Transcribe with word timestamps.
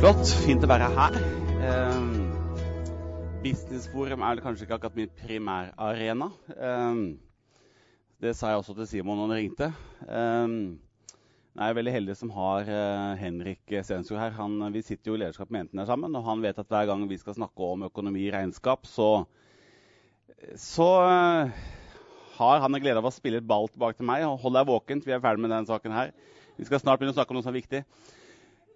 Flott. 0.00 0.30
Fint 0.46 0.62
å 0.64 0.68
være 0.70 0.86
her. 0.96 1.16
Eh, 1.60 2.04
Businessforum 3.42 4.22
er 4.24 4.38
kanskje 4.40 4.64
ikke 4.64 4.78
akkurat 4.78 4.94
min 4.96 5.10
primærarena. 5.12 6.28
Eh, 6.54 7.00
det 8.24 8.32
sa 8.38 8.48
jeg 8.48 8.62
også 8.62 8.78
til 8.78 8.86
Simon 8.88 9.18
da 9.20 9.26
han 9.26 9.34
ringte. 9.36 9.66
Eh, 10.08 10.54
jeg 11.50 11.66
er 11.66 11.76
veldig 11.76 11.92
heldig 11.98 12.16
som 12.16 12.32
har 12.32 12.70
eh, 12.72 13.20
Henrik 13.20 13.74
Stensrud 13.84 14.16
her. 14.16 14.32
Han, 14.38 14.54
vi 14.72 14.80
sitter 14.86 15.12
jo 15.12 15.18
i 15.18 15.20
lederskap 15.20 15.52
med 15.52 15.66
jentene 15.66 15.84
sammen, 15.90 16.16
og 16.16 16.24
han 16.30 16.46
vet 16.46 16.62
at 16.64 16.72
hver 16.72 16.88
gang 16.88 17.04
vi 17.10 17.18
skal 17.20 17.36
snakke 17.36 17.68
om 17.68 17.84
økonomi 17.90 18.24
og 18.30 18.38
regnskap, 18.38 18.88
så, 18.88 19.10
så 20.56 20.88
eh, 21.10 21.60
har 22.38 22.64
han 22.64 22.80
glede 22.80 23.04
av 23.04 23.10
å 23.10 23.12
spille 23.12 23.44
et 23.44 23.52
ball 23.52 23.68
tilbake 23.68 24.00
til 24.00 24.08
meg. 24.08 24.24
og 24.24 24.40
Hold 24.46 24.56
deg 24.62 24.72
våken, 24.72 25.04
vi 25.04 25.12
er 25.12 25.20
ferdig 25.20 25.44
med 25.44 25.52
denne 25.52 25.68
saken 25.68 25.92
her. 25.92 26.16
Vi 26.56 26.70
skal 26.70 26.80
snart 26.80 27.04
begynne 27.04 27.12
å 27.12 27.18
snakke 27.20 27.36
om 27.36 27.40
noe 27.42 27.44
som 27.44 27.52
er 27.52 27.60
viktig. 27.60 27.84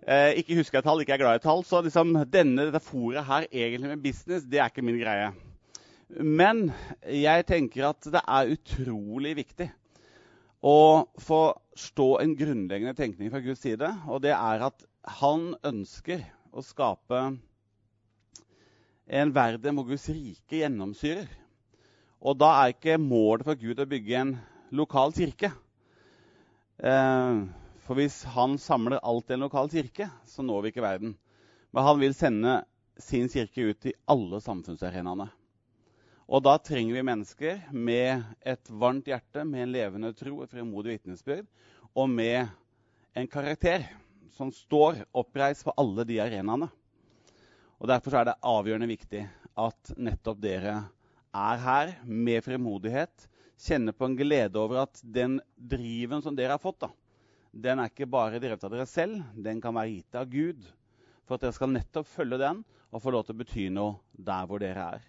Eh, 0.05 0.35
ikke 0.37 0.59
husker 0.59 0.79
jeg 0.79 0.85
tall, 0.85 1.01
ikke 1.01 1.15
er 1.17 1.23
glad 1.23 1.39
i 1.39 1.45
tall. 1.47 1.63
Så 1.65 1.81
liksom, 1.85 2.13
denne, 2.29 2.67
dette 2.69 2.83
foret 2.85 3.25
her 3.25 3.47
egentlig 3.49 3.95
med 3.95 4.03
business, 4.05 4.45
det 4.45 4.61
er 4.61 4.69
ikke 4.69 4.85
min 4.85 5.01
greie. 5.01 5.31
Men 6.21 6.67
jeg 7.09 7.47
tenker 7.49 7.89
at 7.89 8.11
det 8.13 8.21
er 8.21 8.53
utrolig 8.53 9.33
viktig 9.41 9.71
å 10.65 10.77
forstå 11.21 12.09
en 12.21 12.37
grunnleggende 12.37 12.97
tenkning 12.99 13.33
fra 13.33 13.41
Guds 13.45 13.65
side. 13.65 13.89
Og 14.09 14.21
det 14.25 14.35
er 14.37 14.69
at 14.69 14.85
han 15.21 15.55
ønsker 15.65 16.21
å 16.53 16.65
skape 16.65 17.25
en 19.05 19.35
verden 19.37 19.77
hvor 19.77 19.89
Guds 19.89 20.07
rike 20.13 20.61
gjennomsyrer. 20.61 21.29
Og 22.25 22.37
da 22.41 22.53
er 22.61 22.77
ikke 22.77 23.01
målet 23.01 23.49
for 23.49 23.61
Gud 23.61 23.81
å 23.81 23.89
bygge 23.89 24.21
en 24.21 24.37
lokal 24.77 25.13
kirke. 25.17 25.51
Eh, 26.81 27.45
for 27.85 28.01
hvis 28.01 28.23
han 28.33 28.57
samler 28.61 29.03
alt 29.05 29.29
i 29.29 29.37
en 29.37 29.45
lokal 29.45 29.69
kirke, 29.73 30.09
så 30.25 30.45
når 30.45 30.63
vi 30.63 30.73
ikke 30.73 30.85
verden. 30.85 31.15
Men 31.75 31.85
han 31.85 32.01
vil 32.01 32.15
sende 32.17 32.63
sin 33.01 33.29
kirke 33.29 33.69
ut 33.71 33.89
i 33.91 33.97
alle 34.09 34.41
samfunnsarenaene. 34.41 35.27
Og 36.25 36.41
da 36.41 36.55
trenger 36.57 36.97
vi 36.97 37.05
mennesker 37.05 37.67
med 37.77 38.23
et 38.41 38.71
varmt 38.73 39.11
hjerte, 39.11 39.45
med 39.45 39.67
en 39.67 39.75
levende 39.75 40.15
tro, 40.17 40.39
et 40.41 40.55
fremodig 40.55 40.97
vitnesbyrd, 40.97 41.45
og 41.93 42.09
med 42.09 42.49
en 43.15 43.29
karakter 43.29 43.85
som 44.35 44.49
står 44.55 45.05
oppreist 45.15 45.67
på 45.67 45.75
alle 45.79 46.07
de 46.09 46.19
arenaene. 46.25 46.71
Og 47.79 47.91
Derfor 47.91 48.17
er 48.17 48.31
det 48.31 48.41
avgjørende 48.41 48.89
viktig 48.89 49.27
at 49.61 49.95
nettopp 50.01 50.41
dere 50.41 50.79
er 51.35 51.61
her 51.61 51.97
med 52.09 52.41
fremodighet, 52.47 53.29
kjenner 53.61 53.95
på 53.95 54.09
en 54.09 54.17
glede 54.19 54.59
over 54.59 54.87
at 54.87 55.01
den 55.05 55.37
driven 55.55 56.23
som 56.25 56.35
dere 56.35 56.57
har 56.57 56.63
fått, 56.63 56.81
da, 56.87 56.91
den 57.55 57.79
er 57.79 57.91
ikke 57.91 58.09
bare 58.11 58.41
drevet 58.43 58.65
av 58.67 58.73
dere 58.73 58.87
selv, 58.91 59.21
den 59.39 59.61
kan 59.63 59.77
være 59.77 59.93
gitt 59.93 60.17
av 60.19 60.31
Gud. 60.31 60.65
For 61.25 61.37
at 61.37 61.45
dere 61.47 61.57
skal 61.57 61.71
nettopp 61.73 62.09
følge 62.11 62.41
den 62.43 62.65
og 62.91 63.03
få 63.03 63.13
lov 63.15 63.27
til 63.27 63.37
å 63.37 63.41
bety 63.41 63.69
noe 63.73 64.01
der 64.27 64.49
hvor 64.51 64.63
dere 64.63 64.89
er. 64.97 65.05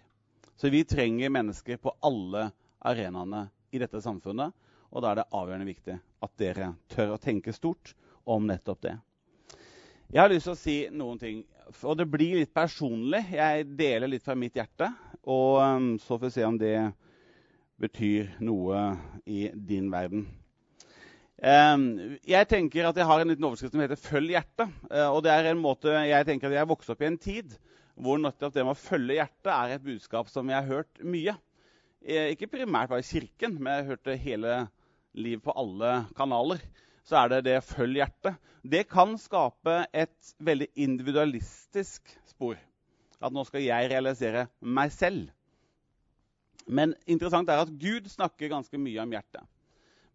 Så 0.56 0.70
vi 0.72 0.84
trenger 0.88 1.32
mennesker 1.34 1.80
på 1.82 1.92
alle 2.06 2.48
arenaene 2.86 3.48
i 3.74 3.80
dette 3.82 4.00
samfunnet. 4.00 4.54
Og 4.94 5.02
da 5.02 5.10
er 5.10 5.20
det 5.20 5.30
avgjørende 5.34 5.68
viktig 5.68 5.96
at 6.24 6.38
dere 6.40 6.70
tør 6.92 7.16
å 7.16 7.20
tenke 7.20 7.52
stort 7.52 7.92
om 8.24 8.46
nettopp 8.48 8.86
det. 8.86 8.94
Jeg 10.14 10.22
har 10.22 10.30
lyst 10.30 10.46
til 10.46 10.54
å 10.54 10.60
si 10.60 10.76
noen 10.94 11.18
ting. 11.20 11.42
Og 11.82 11.98
det 11.98 12.06
blir 12.08 12.38
litt 12.38 12.54
personlig. 12.54 13.24
Jeg 13.34 13.66
deler 13.76 14.08
litt 14.08 14.24
fra 14.24 14.38
mitt 14.38 14.56
hjerte. 14.56 14.88
Og 15.26 15.58
um, 15.58 15.92
så 15.98 16.14
får 16.14 16.28
vi 16.28 16.34
se 16.38 16.46
om 16.46 16.58
det 16.62 16.76
betyr 17.82 18.36
noe 18.46 18.92
i 19.26 19.48
din 19.50 19.90
verden. 19.92 20.28
Ehm, 21.44 22.16
jeg 22.24 22.48
tenker 22.48 22.86
at 22.88 22.96
jeg 22.96 23.04
har 23.04 23.20
en 23.20 23.28
liten 23.28 23.44
overskrift 23.44 23.74
som 23.74 23.82
heter 23.82 24.00
'Følg 24.00 24.32
hjertet'. 24.32 24.70
Eh, 24.90 25.08
og 25.08 25.22
det 25.22 25.32
er 25.32 25.50
en 25.50 25.60
måte 25.60 25.88
Jeg 25.88 26.24
tenker 26.26 26.48
at 26.48 26.54
jeg 26.54 26.68
vokste 26.68 26.90
opp 26.90 27.02
i 27.02 27.06
en 27.06 27.18
tid 27.18 27.58
hvor 27.96 28.18
nettopp 28.20 28.52
det 28.52 28.64
med 28.64 28.76
å 28.76 28.80
følge 28.80 29.16
hjertet 29.16 29.52
er 29.52 29.74
et 29.74 29.84
budskap 29.84 30.28
som 30.28 30.48
jeg 30.48 30.56
har 30.56 30.68
hørt 30.68 31.00
mye. 31.00 31.36
Eh, 32.04 32.32
ikke 32.32 32.48
primært 32.48 32.88
bare 32.88 33.00
i 33.00 33.08
kirken, 33.08 33.56
men 33.56 33.72
jeg 33.72 33.84
har 33.84 33.90
hørt 33.90 34.04
det 34.04 34.18
hele 34.20 34.68
livet 35.14 35.42
på 35.42 35.54
alle 35.56 36.06
kanaler. 36.16 36.60
Så 37.04 37.16
er 37.16 37.28
det 37.28 37.44
det 37.44 37.64
'følg 37.64 38.00
hjertet'. 38.00 38.36
Det 38.64 38.88
kan 38.88 39.16
skape 39.18 39.86
et 39.94 40.34
veldig 40.40 40.68
individualistisk 40.76 42.02
spor. 42.26 42.56
At 43.22 43.32
nå 43.32 43.44
skal 43.44 43.62
jeg 43.62 43.90
realisere 43.90 44.48
meg 44.60 44.92
selv. 44.92 45.30
Men 46.66 46.94
interessant 47.06 47.48
er 47.48 47.60
at 47.62 47.78
Gud 47.78 48.08
snakker 48.08 48.48
ganske 48.48 48.78
mye 48.78 49.00
om 49.00 49.10
hjertet. 49.10 49.44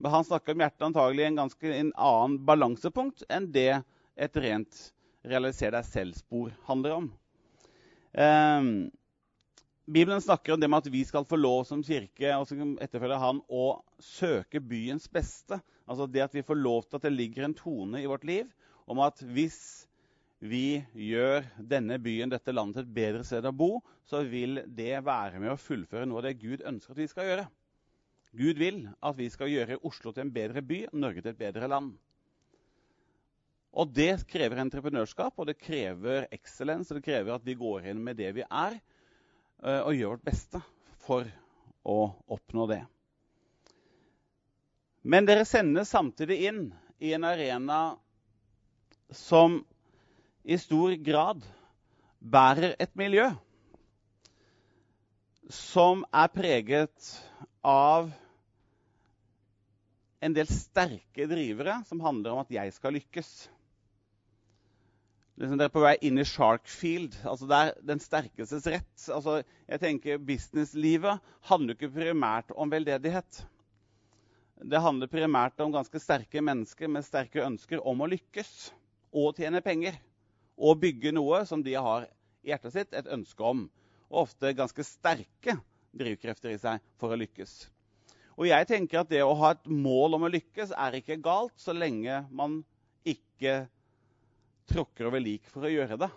Men 0.02 0.16
han 0.16 0.26
snakker 0.26 0.56
om 0.56 0.64
hjertet 0.64 0.88
antagelig 0.88 1.24
i 1.24 1.28
en 1.30 1.42
ganske 1.44 1.74
en 1.78 1.92
annen 1.94 2.40
balansepunkt 2.46 3.22
enn 3.30 3.52
det 3.54 3.84
et 4.18 4.40
rent 4.42 4.80
realiser 5.30 5.74
deg 5.76 5.86
selv-spor 5.86 6.56
handler 6.66 6.96
om. 6.96 7.12
Eh, 8.18 8.72
Bibelen 9.92 10.22
snakker 10.22 10.54
om 10.54 10.60
det 10.62 10.70
med 10.72 10.82
at 10.82 10.90
vi 10.94 11.04
skal 11.06 11.28
få 11.28 11.38
lov 11.38 11.64
som 11.70 11.84
kirke 11.86 12.34
og 12.38 12.48
som 12.50 12.74
etterfølger 12.82 13.22
han, 13.22 13.44
å 13.50 13.82
søke 14.02 14.62
byens 14.64 15.06
beste. 15.12 15.62
Altså 15.86 16.08
det 16.10 16.26
at 16.26 16.36
vi 16.38 16.46
får 16.48 16.62
lov 16.62 16.86
til 16.88 16.98
at 16.98 17.06
det 17.06 17.14
ligger 17.14 17.46
en 17.48 17.58
tone 17.58 18.02
i 18.02 18.10
vårt 18.10 18.26
liv 18.26 18.50
om 18.90 19.02
at 19.04 19.22
hvis 19.22 19.62
vi 20.42 20.82
gjør 20.98 21.46
denne 21.58 22.00
byen, 22.02 22.32
dette 22.32 22.54
landet, 22.56 22.82
et 22.82 22.94
bedre 22.96 23.26
sted 23.28 23.46
å 23.46 23.54
bo, 23.54 23.76
så 24.10 24.24
vil 24.26 24.64
det 24.66 25.04
være 25.06 25.42
med 25.42 25.54
å 25.54 25.60
fullføre 25.60 26.08
noe 26.10 26.24
av 26.24 26.30
det 26.30 26.40
Gud 26.42 26.64
ønsker 26.66 26.96
at 26.96 27.04
vi 27.04 27.10
skal 27.12 27.28
gjøre. 27.30 27.50
Gud 28.38 28.60
vil 28.60 28.86
at 29.04 29.18
vi 29.18 29.28
skal 29.30 29.52
gjøre 29.52 29.80
Oslo 29.88 30.14
til 30.14 30.26
en 30.26 30.34
bedre 30.34 30.64
by, 30.64 30.86
Norge 30.94 31.22
til 31.22 31.34
et 31.34 31.40
bedre 31.40 31.68
land. 31.68 31.92
Og 33.72 33.92
Det 33.96 34.28
krever 34.28 34.60
entreprenørskap, 34.60 35.34
og 35.38 35.48
det 35.48 35.60
krever 35.60 36.28
excellence, 36.32 36.92
og 36.92 37.00
det 37.00 37.06
krever 37.06 37.36
at 37.36 37.46
vi 37.46 37.56
går 37.56 37.88
inn 37.92 38.04
med 38.04 38.18
det 38.20 38.34
vi 38.36 38.44
er, 38.44 38.80
eh, 39.64 39.80
og 39.80 39.96
gjør 39.96 40.16
vårt 40.16 40.26
beste 40.28 40.62
for 41.06 41.28
å 41.88 42.00
oppnå 42.28 42.68
det. 42.68 42.82
Men 45.04 45.26
dere 45.26 45.48
sendes 45.48 45.90
samtidig 45.90 46.44
inn 46.48 46.66
i 47.00 47.14
en 47.16 47.24
arena 47.26 47.80
som 49.12 49.62
i 50.44 50.58
stor 50.62 50.94
grad 51.04 51.42
bærer 52.22 52.76
et 52.80 52.94
miljø 52.96 53.32
som 55.52 56.06
er 56.14 56.30
preget 56.32 57.10
av 57.62 58.12
en 60.22 60.36
del 60.38 60.50
sterke 60.50 61.26
drivere 61.30 61.82
som 61.90 62.02
handler 62.04 62.34
om 62.34 62.44
at 62.44 62.54
jeg 62.54 62.74
skal 62.76 62.94
lykkes. 62.98 63.32
Liksom 65.42 65.58
dere 65.58 65.72
er 65.72 65.74
på 65.74 65.82
vei 65.82 65.96
inn 66.06 66.22
i 66.22 66.26
Sharkfield. 66.28 67.16
altså 67.26 67.48
Det 67.50 67.58
er 67.58 67.72
den 67.90 68.02
sterkestes 68.04 68.68
rett. 68.70 69.08
Altså, 69.10 69.40
jeg 69.66 69.82
tenker 69.82 70.22
Businesslivet 70.22 71.34
handler 71.50 71.78
ikke 71.78 71.90
primært 71.96 72.54
om 72.54 72.70
veldedighet. 72.70 73.42
Det 74.62 74.82
handler 74.84 75.10
primært 75.10 75.62
om 75.66 75.74
ganske 75.74 76.00
sterke 76.04 76.44
mennesker 76.46 76.92
med 76.92 77.08
sterke 77.08 77.42
ønsker 77.42 77.82
om 77.82 78.04
å 78.04 78.10
lykkes 78.12 78.70
og 79.18 79.42
tjene 79.42 79.64
penger. 79.66 79.98
Og 80.62 80.78
bygge 80.84 81.16
noe 81.16 81.42
som 81.50 81.64
de 81.66 81.74
har 81.74 82.06
i 82.46 82.52
hjertet 82.52 82.76
sitt 82.76 82.94
et 82.94 83.10
ønske 83.10 83.42
om. 83.42 83.66
Og 84.12 84.28
ofte 84.28 84.54
ganske 84.54 84.86
sterke 84.86 85.58
drivkrefter 85.98 86.54
i 86.54 86.60
seg 86.62 86.82
for 87.00 87.14
å 87.14 87.20
lykkes. 87.20 87.56
Og 88.40 88.48
jeg 88.48 88.68
tenker 88.70 89.02
at 89.02 89.12
det 89.12 89.22
å 89.26 89.36
ha 89.38 89.54
et 89.54 89.68
mål 89.70 90.18
om 90.18 90.26
å 90.26 90.32
lykkes 90.32 90.72
er 90.74 90.98
ikke 90.98 91.20
galt 91.22 91.56
så 91.60 91.76
lenge 91.76 92.24
man 92.32 92.62
ikke 93.08 93.66
tråkker 94.72 95.10
over 95.10 95.22
lik 95.24 95.48
for 95.52 95.68
å 95.68 95.72
gjøre 95.72 96.00
det. 96.00 96.10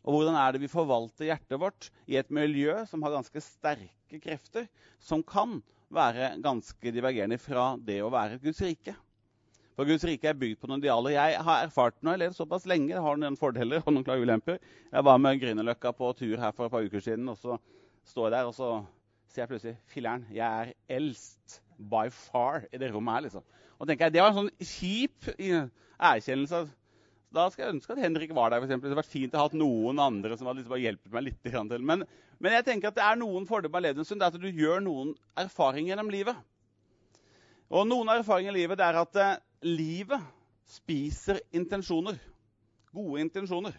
Og 0.00 0.16
hvordan 0.16 0.36
er 0.40 0.54
det 0.54 0.62
vi 0.62 0.72
forvalter 0.72 1.28
hjertet 1.28 1.60
vårt 1.60 1.90
i 2.08 2.16
et 2.20 2.30
miljø 2.32 2.78
som 2.88 3.02
har 3.04 3.16
ganske 3.16 3.42
sterke 3.44 4.20
krefter, 4.22 4.68
som 5.00 5.24
kan 5.24 5.58
være 5.92 6.36
ganske 6.44 6.92
divergerende 6.94 7.40
fra 7.40 7.74
det 7.76 8.00
å 8.04 8.12
være 8.12 8.40
Guds 8.44 8.62
rike? 8.64 8.94
For 9.76 9.88
Guds 9.88 10.04
rike 10.04 10.28
er 10.28 10.36
bygd 10.36 10.58
på 10.60 10.68
noen 10.68 10.82
idealer. 10.82 11.14
Jeg 11.14 11.42
har 11.46 11.64
erfart 11.64 11.98
når 12.00 12.10
jeg 12.10 12.18
har 12.18 12.22
levd 12.24 12.36
såpass 12.36 12.66
lenge, 12.68 12.92
det 12.92 13.04
har 13.04 13.20
noen 13.20 13.38
fordeler 13.40 13.80
og 13.84 13.94
noen 13.94 14.04
klare 14.04 14.24
ulemper. 14.24 14.58
Jeg 14.90 15.06
var 15.08 15.20
med 15.22 15.40
Grünerløkka 15.40 15.92
på 15.96 16.10
tur 16.18 16.34
her 16.40 16.52
for 16.56 16.66
et 16.66 16.74
par 16.74 16.84
uker 16.84 17.04
siden, 17.04 17.28
og 17.32 17.38
så 17.40 17.56
står 18.08 18.28
jeg 18.28 18.34
der, 18.36 18.48
og 18.48 18.54
så 18.56 18.70
ser 19.30 19.44
jeg 19.44 19.52
plutselig 19.52 19.76
Filler'n, 19.92 20.26
jeg 20.34 20.46
er 20.46 20.72
eldst 20.90 21.60
by 21.90 22.08
far 22.12 22.64
i 22.72 22.80
det 22.80 22.90
rommet 22.94 23.14
her. 23.14 23.26
liksom. 23.28 23.44
Og 23.78 23.88
tenker 23.88 24.06
jeg, 24.06 24.12
Det 24.12 24.22
var 24.22 24.32
en 24.32 24.40
sånn 24.40 24.52
kjip 24.60 25.28
erkjennelse. 26.00 26.68
Da 27.30 27.46
skal 27.50 27.64
jeg 27.64 27.76
ønske 27.76 27.94
at 27.94 28.02
Henrik 28.02 28.34
var 28.34 28.50
der. 28.50 28.60
For 28.60 28.66
eksempel. 28.66 28.90
det 28.90 28.96
hadde 28.96 29.02
vært 29.04 29.12
fint 29.14 29.34
å 29.34 29.44
ha 29.44 29.52
noen 29.54 30.02
andre 30.02 30.36
som 30.36 30.48
hadde 30.48 30.60
liksom 30.60 30.74
bare 30.74 30.82
hjulpet 30.82 31.12
meg 31.14 31.26
litt 31.28 31.42
til. 31.46 31.86
Men, 31.86 32.04
men, 32.38 32.56
jeg 32.58 32.66
tenker 32.66 32.90
at 32.90 32.98
det 32.98 33.06
er 33.06 33.20
noen 33.20 33.46
fordeler 33.46 33.72
med 33.72 33.80
å 33.80 33.86
leve 33.86 34.02
en 34.02 34.08
stund. 34.08 34.20
Det 34.20 34.26
er 34.26 34.34
at 34.34 34.42
du 34.42 34.64
gjør 34.64 34.82
noen 34.84 35.14
erfaringer 35.38 35.94
gjennom 35.94 36.10
livet. 36.10 36.42
Og 37.70 37.86
noen 37.86 38.10
erfaringer 38.10 38.50
i 38.52 38.58
livet 38.64 38.80
det 38.80 38.88
er 38.88 38.98
at 38.98 39.20
eh, 39.22 39.38
livet 39.62 40.26
spiser 40.66 41.38
intensjoner. 41.54 42.18
Gode 42.90 43.22
intensjoner. 43.22 43.76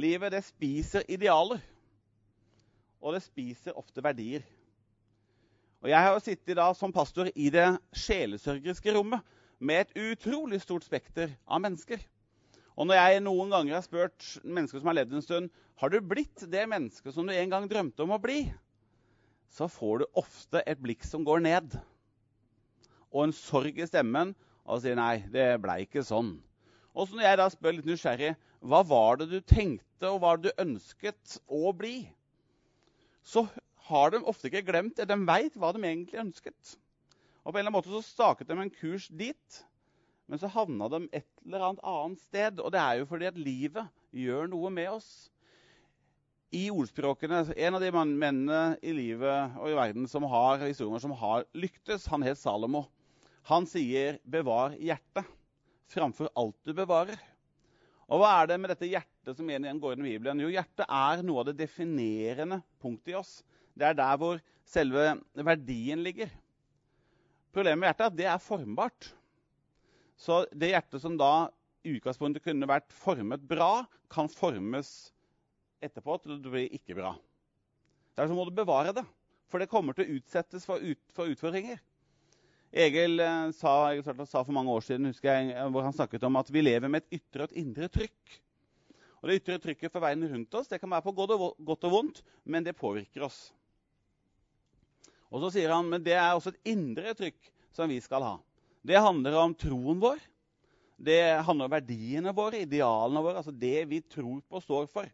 Livet 0.00 0.32
det 0.32 0.40
spiser 0.48 1.04
idealer 1.12 1.60
og 3.04 3.14
det 3.14 3.22
spiser 3.26 3.76
ofte 3.76 4.02
verdier. 4.04 4.44
Og 5.84 5.90
Jeg 5.92 6.00
har 6.00 6.14
jo 6.14 6.24
sittet 6.24 6.56
da 6.56 6.70
som 6.72 6.92
pastor 6.92 7.28
i 7.36 7.50
det 7.52 7.66
sjelesørgeriske 7.92 8.94
rommet 8.96 9.20
med 9.60 9.84
et 9.84 9.98
utrolig 10.14 10.62
stort 10.62 10.86
spekter 10.86 11.34
av 11.44 11.60
mennesker. 11.60 12.00
Og 12.74 12.88
når 12.88 12.96
jeg 12.96 13.22
noen 13.22 13.52
ganger 13.52 13.76
har 13.76 13.84
spurt 13.84 14.30
mennesker 14.42 14.80
som 14.80 14.88
har 14.90 14.96
levd 15.02 15.18
en 15.18 15.26
stund 15.26 15.50
har 15.82 15.92
du 15.92 15.98
blitt 16.00 16.46
det 16.50 16.64
mennesket 16.70 17.14
som 17.14 17.28
du 17.28 17.34
en 17.34 17.52
gang 17.52 17.68
drømte 17.68 18.06
om 18.06 18.14
å 18.16 18.22
bli, 18.22 18.46
så 19.52 19.68
får 19.70 20.00
du 20.00 20.18
ofte 20.18 20.62
et 20.66 20.80
blikk 20.80 21.04
som 21.06 21.26
går 21.26 21.44
ned. 21.44 21.76
Og 23.12 23.26
en 23.26 23.36
sorg 23.36 23.76
i 23.78 23.86
stemmen 23.86 24.32
og 24.64 24.80
sier 24.82 24.96
nei, 24.98 25.20
det 25.30 25.60
blei 25.62 25.82
ikke 25.84 26.02
sånn. 26.06 26.38
Og 26.94 27.06
så 27.06 27.18
når 27.18 27.28
jeg 27.28 27.40
da 27.42 27.48
spør 27.52 27.76
litt 27.76 27.88
nysgjerrig 27.90 28.34
hva 28.64 28.80
var 28.88 29.20
det 29.20 29.28
du 29.30 29.40
tenkte 29.44 30.08
og 30.08 30.22
hva 30.22 30.34
du 30.40 30.48
ønsket 30.56 31.36
å 31.52 31.74
bli, 31.76 32.06
så 33.24 33.46
har 33.88 34.12
de 34.12 34.22
ofte 34.24 34.48
ikke 34.48 34.64
glemt 34.68 34.96
det. 34.98 35.08
De 35.10 35.18
veit 35.26 35.56
hva 35.60 35.72
de 35.74 35.82
egentlig 35.84 36.20
ønsket. 36.22 36.74
Og 37.44 37.52
på 37.52 37.58
en 37.58 37.60
eller 37.60 37.70
annen 37.70 37.76
måte 37.76 37.92
så 37.92 38.04
staket 38.04 38.48
de 38.48 38.56
en 38.56 38.72
kurs 38.72 39.10
dit, 39.12 39.60
men 40.28 40.40
så 40.40 40.48
havna 40.48 40.88
de 40.92 41.02
et 41.12 41.28
eller 41.44 41.66
annet 41.68 41.84
annet 41.84 42.24
sted. 42.24 42.60
Og 42.60 42.72
det 42.72 42.80
er 42.80 43.00
jo 43.00 43.08
fordi 43.10 43.28
at 43.28 43.40
livet 43.40 43.88
gjør 44.14 44.48
noe 44.52 44.72
med 44.72 44.88
oss. 44.94 45.10
I 46.54 46.68
ordspråkene 46.70 47.48
En 47.58 47.74
av 47.74 47.82
de 47.82 47.90
mennene 47.90 48.76
i 48.78 48.92
livet 48.94 49.56
og 49.58 49.72
i 49.72 49.76
verden 49.76 50.06
som 50.08 50.22
har 50.30 50.62
historier 50.62 51.02
som 51.02 51.16
har 51.18 51.48
lyktes, 51.52 52.06
han 52.06 52.22
het 52.22 52.38
Salomo. 52.38 52.86
Han 53.50 53.66
sier 53.66 54.20
'bevar 54.24 54.76
hjertet' 54.78 55.28
framfor 55.90 56.30
alt 56.36 56.56
du 56.64 56.72
bevarer. 56.72 57.18
Og 58.12 58.20
hva 58.20 58.30
er 58.40 58.50
det 58.50 58.58
med 58.60 58.72
dette 58.72 58.88
hjertet 58.88 59.38
som 59.38 59.48
igjen 59.48 59.80
går 59.80 59.96
i 59.96 60.06
Bibelen? 60.06 60.42
Jo, 60.44 60.52
hjertet 60.52 60.84
er 60.84 61.22
noe 61.24 61.42
av 61.42 61.48
det 61.48 61.56
definerende 61.62 62.60
punktet 62.82 63.14
i 63.14 63.18
oss. 63.18 63.38
Det 63.74 63.88
er 63.88 63.96
der 63.98 64.18
hvor 64.20 64.40
selve 64.68 65.14
verdien 65.34 66.02
ligger. 66.04 66.32
Problemet 67.54 67.80
med 67.80 67.88
hjertet 67.88 68.04
er 68.04 68.12
at 68.12 68.18
det 68.18 68.28
er 68.34 68.42
formbart. 68.42 69.10
Så 70.20 70.44
det 70.52 70.74
hjertet 70.74 71.02
som 71.02 71.16
da 71.18 71.48
i 71.84 71.96
utgangspunktet 71.96 72.44
kunne 72.44 72.68
vært 72.68 72.92
formet 72.96 73.42
bra, 73.48 73.84
kan 74.12 74.28
formes 74.30 75.12
etterpå 75.84 76.16
til 76.22 76.38
det 76.38 76.52
blir 76.52 76.76
ikke 76.76 76.96
bra. 76.96 77.14
Derfor 78.14 78.36
må 78.38 78.46
du 78.46 78.54
bevare 78.54 78.94
det, 78.96 79.04
for 79.50 79.60
det 79.60 79.70
kommer 79.72 79.96
til 79.96 80.06
å 80.06 80.18
utsettes 80.18 80.64
for, 80.68 80.80
ut, 80.80 81.00
for 81.16 81.30
utfordringer. 81.32 81.80
Egil 82.74 83.20
eh, 83.22 83.50
sa, 83.54 83.74
sa, 84.02 84.40
for 84.42 84.52
mange 84.54 84.72
år 84.74 84.82
siden 84.82 85.06
husker 85.06 85.30
jeg, 85.30 85.66
hvor 85.70 85.84
han 85.86 85.94
snakket 85.94 86.24
om 86.26 86.40
at 86.40 86.48
vi 86.50 86.64
lever 86.64 86.90
med 86.90 87.04
et 87.04 87.20
ytre 87.20 87.44
og 87.44 87.52
et 87.52 87.60
indre 87.62 87.86
trykk. 87.92 88.38
Og 89.22 89.30
Det 89.30 89.36
ytre 89.38 89.58
trykket 89.62 89.92
for 89.94 90.02
verden 90.02 90.26
rundt 90.28 90.56
oss 90.58 90.68
det 90.68 90.80
kan 90.82 90.90
være 90.90 91.06
på 91.06 91.14
godt 91.16 91.36
og, 91.36 91.44
godt 91.64 91.86
og 91.88 91.94
vondt, 91.94 92.18
men 92.44 92.66
det 92.66 92.74
påvirker 92.76 93.24
oss. 93.28 93.38
Og 95.30 95.40
så 95.44 95.52
sier 95.54 95.72
han 95.72 95.86
men 95.88 96.02
det 96.04 96.16
er 96.18 96.34
også 96.34 96.52
et 96.52 96.72
indre 96.74 97.14
trykk 97.16 97.50
som 97.74 97.90
vi 97.90 98.00
skal 98.02 98.26
ha. 98.26 98.34
Det 98.84 99.00
handler 99.00 99.38
om 99.40 99.54
troen 99.56 100.02
vår. 100.02 100.18
Det 101.04 101.20
handler 101.46 101.66
om 101.66 101.72
verdiene 101.72 102.34
våre, 102.34 102.60
idealene 102.66 103.22
våre, 103.22 103.40
altså 103.40 103.54
det 103.54 103.86
vi 103.90 104.02
tror 104.02 104.42
på 104.42 104.58
og 104.58 104.66
står 104.66 104.90
for. 104.90 105.06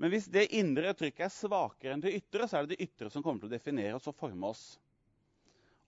Men 0.00 0.14
hvis 0.14 0.30
det 0.32 0.48
indre 0.56 0.94
trykket 0.96 1.26
er 1.26 1.34
svakere 1.34 1.94
enn 1.94 2.02
det 2.02 2.14
ytre, 2.16 2.46
så 2.48 2.58
er 2.58 2.66
det 2.66 2.78
det 2.78 2.86
ytre 2.88 3.10
som 3.12 3.22
kommer 3.26 3.42
til 3.42 3.50
å 3.50 3.58
definere 3.58 3.98
oss 3.98 4.08
og 4.10 4.16
forme 4.16 4.54
oss. 4.54 4.64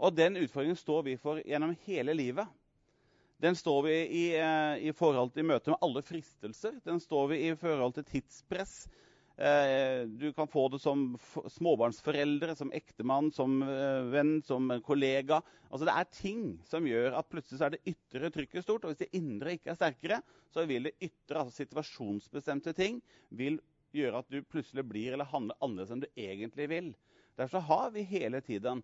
Og 0.03 0.15
den 0.19 0.41
utfordringen 0.41 0.79
står 0.79 1.05
vi 1.07 1.17
for 1.21 1.39
gjennom 1.47 1.77
hele 1.87 2.15
livet. 2.17 2.49
Den 3.43 3.57
står 3.59 3.83
vi 3.87 3.95
i, 4.07 4.25
eh, 4.39 4.89
i 4.89 4.93
forhold 4.95 5.33
til 5.35 5.47
møte 5.47 5.71
med 5.71 5.83
alle 5.83 6.03
fristelser. 6.03 6.77
Den 6.85 7.01
står 7.03 7.29
vi 7.33 7.39
i 7.49 7.55
forhold 7.59 7.95
til 7.95 8.07
tidspress. 8.07 8.89
Eh, 9.39 10.05
du 10.07 10.33
kan 10.33 10.47
få 10.47 10.69
det 10.71 10.79
som 10.83 11.17
småbarnsforeldre, 11.51 12.55
som 12.55 12.71
ektemann, 12.75 13.33
som 13.33 13.63
eh, 13.63 14.03
venn, 14.13 14.43
som 14.47 14.69
kollega. 14.85 15.41
Altså 15.71 15.89
Det 15.89 15.95
er 15.97 16.11
ting 16.15 16.43
som 16.69 16.87
gjør 16.87 17.19
at 17.19 17.31
plutselig 17.31 17.59
så 17.59 17.67
er 17.67 17.75
det 17.77 17.95
ytre 17.95 18.31
trykket 18.31 18.67
stort. 18.67 18.85
Og 18.85 18.93
hvis 18.93 19.03
det 19.03 19.15
indre 19.19 19.57
ikke 19.57 19.73
er 19.73 19.81
sterkere, 19.81 20.23
så 20.53 20.67
vil 20.67 20.91
det 20.91 20.99
ytre, 21.01 21.43
altså 21.43 21.63
situasjonsbestemte 21.63 22.75
ting, 22.79 23.03
vil 23.31 23.59
gjøre 23.95 24.23
at 24.23 24.31
du 24.31 24.43
plutselig 24.43 24.85
blir 24.89 25.15
eller 25.15 25.31
handler 25.31 25.59
annerledes 25.63 25.95
enn 25.95 26.05
du 26.05 26.11
egentlig 26.15 26.69
vil. 26.71 26.93
Derfor 27.39 27.65
har 27.67 27.91
vi 27.95 28.05
hele 28.07 28.41
tiden 28.45 28.83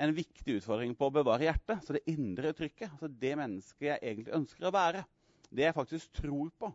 en 0.00 0.14
viktig 0.16 0.56
utfordring 0.58 0.94
på 0.96 1.08
å 1.08 1.14
bevare 1.14 1.46
hjertet. 1.46 1.84
Så 1.84 1.96
det 1.96 2.06
indre 2.10 2.54
trykket, 2.56 2.88
altså 2.94 3.10
det 3.20 3.34
mennesket 3.38 3.88
jeg 3.90 4.00
egentlig 4.00 4.36
ønsker 4.38 4.68
å 4.68 4.74
være, 4.74 5.04
det 5.50 5.66
jeg 5.66 5.76
faktisk 5.76 6.12
tror 6.22 6.50
på, 6.60 6.70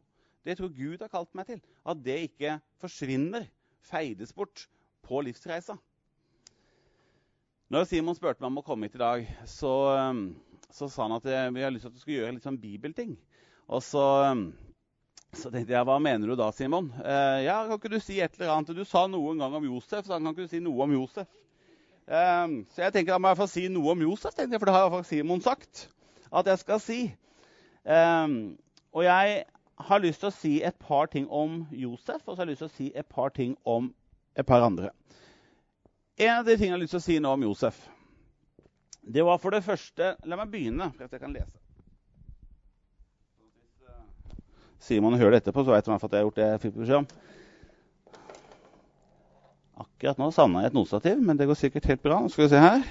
det 0.46 0.58
tror 0.60 0.74
Gud 0.76 1.02
har 1.02 1.10
kalt 1.10 1.32
meg 1.38 1.50
til. 1.50 1.62
At 1.88 2.02
det 2.06 2.20
ikke 2.28 2.60
forsvinner, 2.82 3.48
feides 3.86 4.34
bort 4.34 4.68
på 5.06 5.22
livsreisa. 5.26 5.78
Når 7.74 7.88
Simon 7.90 8.18
spurte 8.18 8.44
meg 8.44 8.52
om 8.52 8.62
å 8.62 8.66
komme 8.66 8.86
hit 8.86 8.98
i 8.98 9.02
dag, 9.02 9.26
så, 9.50 9.74
um, 9.98 10.28
så 10.70 10.90
sa 10.92 11.08
han 11.08 11.16
at 11.18 11.26
vi 11.26 11.64
har 11.66 11.74
lyst 11.74 11.88
til 11.88 11.90
at 11.90 11.98
du 11.98 12.04
skulle 12.04 12.20
gjøre 12.20 12.36
litt 12.36 12.46
sånn 12.46 12.62
bibelting. 12.62 13.16
Og 13.74 13.82
så, 13.82 14.04
um, 14.30 14.46
så, 15.34 15.50
tenkte 15.50 15.74
jeg, 15.74 15.88
hva 15.90 15.98
mener 16.02 16.30
du 16.30 16.36
da, 16.38 16.52
Simon? 16.54 16.92
Eh, 17.02 17.40
ja, 17.48 17.58
kan 17.66 17.80
ikke 17.80 17.96
du 17.96 17.98
si 18.04 18.20
et 18.22 18.38
eller 18.38 18.54
annet? 18.54 18.76
Du 18.78 18.86
sa 18.86 19.08
noe 19.10 19.34
en 19.34 19.42
gang 19.42 19.58
om 19.58 19.66
Josef, 19.66 20.06
så 20.06 20.20
kan 20.20 20.30
ikke 20.30 20.46
du 20.46 20.54
si 20.54 20.62
noe 20.64 20.86
om 20.86 20.94
Josef? 20.94 21.42
Eh, 22.06 22.48
så 22.76 22.86
jeg 22.86 22.94
tenker 22.94 23.16
da 23.16 23.20
må 23.22 23.32
jeg 23.32 23.42
få 23.42 23.50
si 23.50 23.66
noe 23.72 23.96
om 23.96 24.06
Josef, 24.06 24.38
jeg, 24.38 24.52
for 24.60 24.70
det 24.70 24.76
har 24.76 24.86
iallfall 24.86 25.08
Simon 25.08 25.42
sagt 25.42 25.88
at 26.36 26.50
jeg 26.52 26.62
skal 26.62 26.82
si. 26.84 27.00
Eh, 27.86 28.28
og 28.96 29.04
jeg 29.08 29.44
har 29.90 30.04
lyst 30.04 30.22
til 30.24 30.30
å 30.30 30.36
si 30.36 30.54
et 30.64 30.78
par 30.80 31.10
ting 31.12 31.28
om 31.30 31.66
Josef, 31.72 32.22
og 32.26 32.36
så 32.36 32.42
har 32.42 32.48
jeg 32.48 32.56
lyst 32.56 32.64
til 32.64 32.72
å 32.72 32.78
si 32.78 32.92
et 32.96 33.10
par 33.12 33.34
ting 33.36 33.58
om 33.66 33.92
et 34.36 34.48
par 34.48 34.64
andre. 34.64 34.92
En 36.18 36.38
av 36.38 36.48
de 36.48 36.56
tingene 36.56 36.76
jeg 36.76 36.78
har 36.78 36.84
lyst 36.86 36.96
til 36.96 37.04
å 37.04 37.08
si 37.10 37.20
nå 37.20 37.34
om 37.36 37.44
Josef, 37.44 37.82
det 39.06 39.26
var 39.26 39.38
for 39.38 39.54
det 39.54 39.66
første 39.66 40.16
La 40.26 40.38
meg 40.40 40.50
begynne, 40.50 40.90
for 40.96 41.06
at 41.06 41.14
jeg 41.14 41.22
kan 41.22 41.36
lese. 41.36 41.60
Simon 44.86 45.18
hører 45.18 45.36
det 45.36 45.44
etterpå, 45.44 45.64
så 45.66 45.74
vet 45.74 45.88
han 45.90 45.98
at 45.98 46.04
jeg 46.06 46.20
har 46.20 46.26
gjort 46.28 46.40
det 46.40 46.48
jeg 46.48 46.62
fikk 46.62 46.76
beskjed 46.78 47.00
om. 47.02 47.08
Akkurat 49.76 50.20
nå 50.20 50.30
savna 50.32 50.62
jeg 50.64 50.72
et 50.72 50.78
notestativ, 50.78 51.20
men 51.20 51.36
det 51.40 51.50
går 51.50 51.58
sikkert 51.60 51.90
helt 51.92 52.04
bra. 52.04 52.22
Nå 52.24 52.32
skal 52.32 52.46
vi 52.46 52.54
se 52.54 52.62
her. 52.64 52.86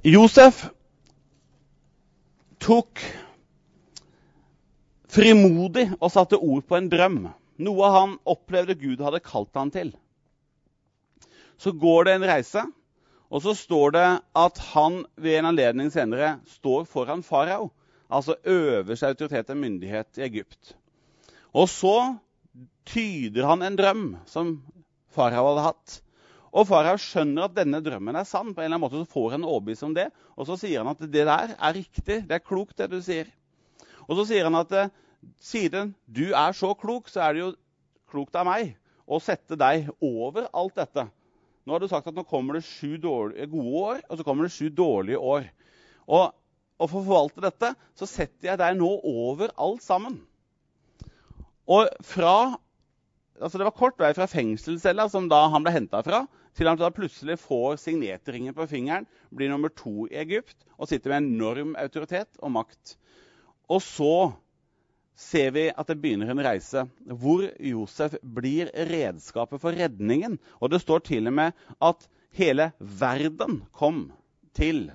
Josef 0.00 0.62
tok 2.64 3.02
frimodig 5.10 5.90
og 5.98 6.08
satte 6.14 6.38
ord 6.40 6.64
på 6.64 6.78
en 6.78 6.88
drøm, 6.88 7.18
noe 7.60 7.90
han 7.92 8.14
opplevde 8.24 8.78
Gud 8.80 9.02
hadde 9.04 9.20
kalt 9.24 9.52
han 9.58 9.72
til. 9.74 9.90
Så 11.60 11.74
går 11.76 12.08
det 12.08 12.14
en 12.16 12.24
reise, 12.30 12.64
og 13.28 13.44
så 13.44 13.52
står 13.52 13.92
det 13.98 14.06
at 14.40 14.62
han 14.70 15.02
ved 15.20 15.36
en 15.42 15.50
anledning 15.50 15.92
senere 15.92 16.38
står 16.48 16.88
foran 16.88 17.20
farao, 17.26 17.68
altså 18.10 18.36
øverste 18.44 19.08
autoritet 19.08 19.50
og 19.52 19.58
myndighet 19.60 20.18
i 20.18 20.26
Egypt. 20.26 20.74
Og 21.54 21.68
så 21.70 21.96
tyder 22.86 23.46
han 23.46 23.62
en 23.62 23.78
drøm 23.78 24.06
som 24.30 24.56
farao 25.14 25.50
hadde 25.50 25.66
hatt. 25.68 25.98
Og 26.50 26.66
farao 26.66 26.98
skjønner 26.98 27.46
at 27.46 27.54
denne 27.54 27.82
drømmen 27.84 28.18
er 28.18 28.26
sann. 28.26 28.54
på 28.54 28.60
en 28.60 28.66
eller 28.66 28.76
annen 28.78 28.86
måte 28.86 29.02
så 29.02 29.12
får 29.12 29.36
han 29.36 29.46
overbevist 29.46 29.86
om 29.86 29.94
det, 29.94 30.10
Og 30.36 30.46
så 30.46 30.56
sier 30.56 30.82
han 30.82 30.90
at 30.90 31.00
det 31.00 31.26
der 31.26 31.54
er 31.54 31.74
riktig. 31.74 32.26
Det 32.26 32.34
er 32.34 32.42
klokt, 32.42 32.78
det 32.78 32.90
du 32.90 33.00
sier. 33.02 33.26
Og 34.08 34.16
så 34.16 34.26
sier 34.26 34.44
han 34.44 34.54
at 34.54 34.72
eh, 34.72 34.90
siden 35.38 35.94
du 36.06 36.32
er 36.32 36.52
så 36.52 36.74
klok, 36.74 37.08
så 37.08 37.20
er 37.20 37.32
det 37.34 37.40
jo 37.40 37.54
klokt 38.10 38.34
av 38.34 38.46
meg 38.48 38.74
å 39.06 39.20
sette 39.22 39.58
deg 39.58 39.90
over 40.00 40.48
alt 40.52 40.74
dette. 40.78 41.06
Nå 41.66 41.74
har 41.74 41.82
du 41.82 41.88
sagt 41.90 42.08
at 42.08 42.16
nå 42.16 42.24
kommer 42.26 42.56
det 42.56 42.64
sju 42.66 42.96
gode 42.98 43.82
år, 43.84 44.00
og 44.08 44.16
så 44.16 44.24
kommer 44.26 44.46
det 44.46 44.54
sju 44.54 44.70
dårlige 44.74 45.18
år. 45.18 45.46
Og, 46.08 46.32
og 46.80 46.88
for 46.88 47.02
å 47.02 47.04
forvalte 47.04 47.44
dette 47.44 47.74
så 47.98 48.08
setter 48.08 48.50
jeg 48.50 48.60
deg 48.60 48.78
nå 48.80 48.88
over 49.04 49.52
alt 49.60 49.84
sammen. 49.84 50.18
Og 51.70 51.86
fra 52.02 52.56
altså 53.40 53.56
Det 53.56 53.64
var 53.64 53.76
kort 53.76 54.00
vei 54.00 54.10
fra 54.12 54.26
fengselscella, 54.28 55.06
som 55.08 55.28
da 55.30 55.46
han 55.48 55.64
ble 55.64 55.72
henta 55.72 56.02
fra, 56.04 56.26
til 56.52 56.68
han 56.68 56.76
da 56.76 56.90
plutselig 56.92 57.38
får 57.40 57.78
signetringen 57.80 58.52
på 58.52 58.66
fingeren, 58.68 59.06
blir 59.32 59.48
nummer 59.48 59.72
to 59.72 60.04
i 60.10 60.18
Egypt 60.20 60.58
og 60.76 60.90
sitter 60.90 61.14
med 61.14 61.24
enorm 61.24 61.72
autoritet 61.80 62.36
og 62.42 62.52
makt. 62.58 62.96
Og 63.70 63.80
så 63.84 64.14
ser 65.20 65.52
vi 65.56 65.66
at 65.70 65.88
det 65.88 65.98
begynner 66.02 66.32
en 66.32 66.42
reise 66.44 66.84
hvor 67.22 67.46
Josef 67.64 68.16
blir 68.20 68.70
redskapet 68.90 69.62
for 69.62 69.76
redningen. 69.76 70.38
Og 70.60 70.72
det 70.72 70.82
står 70.82 71.04
til 71.08 71.30
og 71.30 71.36
med 71.36 71.66
at 71.80 72.08
hele 72.36 72.70
verden 72.78 73.62
kom 73.72 74.08
til 74.56 74.88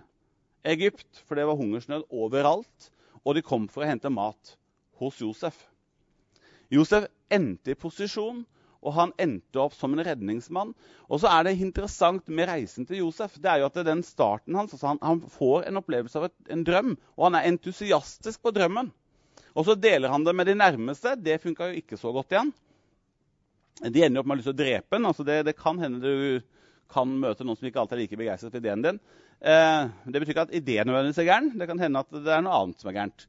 Egypt, 0.65 1.24
for 1.25 1.38
det 1.38 1.45
var 1.48 1.60
hungersnød 1.60 2.07
overalt. 2.10 2.89
Og 3.25 3.38
de 3.38 3.45
kom 3.45 3.69
for 3.72 3.86
å 3.86 3.89
hente 3.89 4.12
mat 4.13 4.55
hos 5.00 5.22
Josef. 5.22 5.57
Josef 6.74 7.07
endte 7.34 7.74
i 7.74 7.79
posisjon 7.79 8.43
og 8.86 8.93
han 8.93 9.13
endte 9.22 9.62
opp 9.62 9.74
som 9.74 9.95
en 9.95 10.03
redningsmann. 10.05 10.74
Og 11.10 11.22
så 11.22 11.31
er 11.31 11.48
det 11.48 11.55
interessant 11.57 12.27
med 12.29 12.50
reisen 12.50 12.86
til 12.86 13.01
Josef. 13.01 13.39
det 13.41 13.50
er 13.50 13.63
jo 13.63 13.69
at 13.72 13.79
den 13.88 14.03
starten 14.05 14.57
hans, 14.57 14.75
altså 14.75 14.91
han, 14.91 15.01
han, 15.01 15.24
får 15.25 15.65
en 15.65 15.81
opplevelse 15.81 16.19
av 16.19 16.27
et, 16.29 16.36
en 16.53 16.63
drøm, 16.67 16.93
og 17.17 17.27
han 17.27 17.39
er 17.39 17.50
entusiastisk 17.50 18.43
på 18.45 18.53
drømmen. 18.53 18.91
Og 19.55 19.65
så 19.65 19.75
deler 19.79 20.13
han 20.13 20.25
det 20.27 20.36
med 20.36 20.48
de 20.48 20.57
nærmeste. 20.60 21.15
Det 21.17 21.41
funka 21.41 21.72
jo 21.72 21.81
ikke 21.81 21.98
så 21.98 22.12
godt 22.13 22.36
igjen. 22.36 22.53
De 23.81 24.03
ender 24.05 24.22
opp 24.22 24.29
med 24.29 24.36
å 24.36 24.39
lyst 24.39 24.50
til 24.51 24.55
å 24.55 24.62
drepe 24.62 24.98
ham. 24.98 25.10
Altså 25.10 25.25
det, 25.27 25.41
det, 25.48 25.57
kan 25.57 25.79
hende 25.81 26.03
du 26.03 26.41
kan 26.91 27.10
møte 27.10 27.48
noen 27.48 27.57
som 27.57 27.67
ikke 27.67 27.81
alltid 27.81 27.98
er 27.98 28.03
like 28.03 28.19
begeistret 28.19 28.53
for 28.53 28.62
ideen 28.62 28.86
din. 28.86 29.00
Eh, 29.42 29.88
det 30.06 30.22
betyr 30.22 30.34
ikke 30.36 30.46
at 30.48 30.56
ideen 30.56 30.88
nødvendigvis 30.89 31.22
er 31.24 31.30
gæren. 31.30 31.51
Det 31.60 31.68
kan 31.70 31.82
hende 31.82 32.04
at 32.06 32.13
det 32.15 32.34
er 32.34 32.46
noe 32.46 32.62
annet 32.62 32.82
som 32.82 32.92
er 32.92 32.98
gærent. 33.00 33.27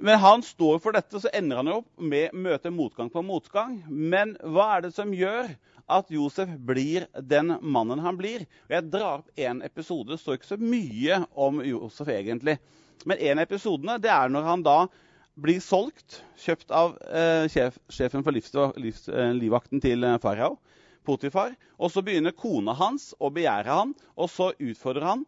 Men 0.00 0.18
han 0.20 0.42
står 0.44 0.80
for 0.84 0.92
dette, 0.92 1.20
så 1.20 1.30
ender 1.32 1.62
han 1.62 1.72
opp 1.72 1.86
med 1.96 2.34
å 2.34 2.42
møte 2.48 2.72
motgang 2.74 3.08
på 3.12 3.22
motgang. 3.24 3.78
Men 3.88 4.34
hva 4.44 4.74
er 4.74 4.86
det 4.86 4.92
som 4.96 5.14
gjør 5.16 5.54
at 5.86 6.10
Josef 6.12 6.50
blir 6.68 7.06
den 7.16 7.54
mannen 7.62 8.02
han 8.04 8.18
blir? 8.18 8.44
Jeg 8.68 8.90
drar 8.92 9.22
opp 9.22 9.40
én 9.40 9.62
episode. 9.64 10.12
Det 10.12 10.20
står 10.20 10.36
ikke 10.36 10.52
så 10.52 10.60
mye 10.60 11.22
om 11.32 11.62
Josef 11.64 12.10
egentlig. 12.12 12.58
Men 13.06 13.22
en 13.22 13.40
av 13.40 13.46
episodene 13.46 13.98
det 14.02 14.12
er 14.12 14.32
når 14.32 14.48
han 14.50 14.64
da 14.66 14.78
blir 15.36 15.60
solgt, 15.60 16.22
kjøpt 16.40 16.72
av 16.72 16.96
eh, 17.12 17.44
sjef, 17.52 17.76
sjefen 17.92 18.24
for 18.24 18.36
livs, 18.36 18.52
livs, 18.80 19.04
eh, 19.12 19.32
livvakten 19.36 19.82
til 19.84 20.04
eh, 20.04 20.18
farao, 20.20 20.56
Potifar. 21.06 21.52
Og 21.78 21.92
så 21.92 22.02
begynner 22.02 22.34
kona 22.34 22.74
hans 22.74 23.12
å 23.20 23.30
begjære 23.30 23.70
han, 23.78 23.92
og 24.16 24.30
så 24.32 24.50
utfordrer 24.56 25.06
han. 25.06 25.26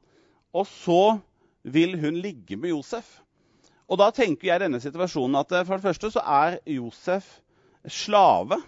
Og 0.56 0.66
så 0.68 1.18
vil 1.62 1.98
hun 2.00 2.20
ligge 2.22 2.56
med 2.56 2.72
Josef. 2.72 3.18
Og 3.88 4.00
da 4.00 4.10
tenker 4.12 4.50
jeg 4.50 4.60
i 4.60 4.64
denne 4.66 4.80
situasjonen 4.82 5.40
at 5.40 5.52
eh, 5.52 5.64
for 5.66 5.78
det 5.78 5.88
første 5.88 6.10
så 6.12 6.22
er 6.24 6.58
Josef 6.68 7.28
slave 7.88 8.60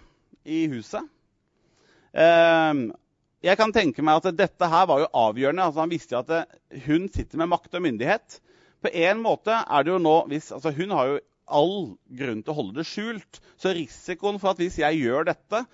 i 0.45 0.65
huset. 0.71 1.05
Eh, 2.13 2.85
jeg 3.41 3.57
kan 3.57 3.73
tenke 3.73 4.05
meg 4.05 4.21
at 4.21 4.37
dette 4.37 4.69
her 4.69 4.87
var 4.89 5.03
jo 5.03 5.11
avgjørende. 5.17 5.65
altså 5.65 5.83
Han 5.83 5.93
visste 5.93 6.15
jo 6.15 6.23
at 6.23 6.33
eh, 6.37 6.81
hun 6.87 7.09
sitter 7.09 7.41
med 7.41 7.51
makt 7.53 7.77
og 7.77 7.85
myndighet. 7.85 8.39
På 8.81 8.89
en 8.89 9.21
måte 9.21 9.53
er 9.61 9.85
det 9.85 9.93
jo 9.93 10.01
nå 10.01 10.15
hvis, 10.31 10.51
altså 10.55 10.73
Hun 10.73 10.93
har 10.97 11.11
jo 11.11 11.21
all 11.51 11.77
grunn 12.17 12.41
til 12.41 12.53
å 12.53 12.57
holde 12.57 12.79
det 12.79 12.87
skjult. 12.89 13.41
Så 13.61 13.75
risikoen 13.77 14.39
for 14.41 14.53
at 14.53 14.61
hvis 14.61 14.79
jeg 14.81 15.03
gjør 15.03 15.27
dette, 15.29 15.65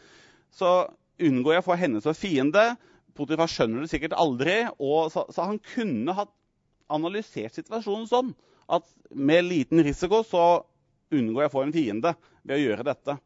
så 0.52 0.90
unngår 1.24 1.58
jeg 1.58 1.64
å 1.64 1.68
få 1.68 1.78
henne 1.80 2.02
som 2.04 2.18
fiende. 2.18 2.74
Potifar 3.18 3.50
skjønner 3.52 3.84
det 3.84 3.92
sikkert 3.92 4.18
aldri. 4.18 4.60
og 4.78 5.12
så, 5.14 5.26
så 5.34 5.50
han 5.50 5.60
kunne 5.74 6.16
ha 6.18 6.28
analysert 6.94 7.58
situasjonen 7.58 8.08
sånn 8.10 8.34
at 8.72 8.86
med 9.12 9.48
liten 9.48 9.82
risiko 9.84 10.22
så 10.28 10.44
unngår 11.12 11.46
jeg 11.46 11.52
å 11.52 11.56
få 11.56 11.64
en 11.66 11.76
fiende 11.76 12.14
ved 12.44 12.58
å 12.58 12.62
gjøre 12.62 12.88
dette. 12.88 13.18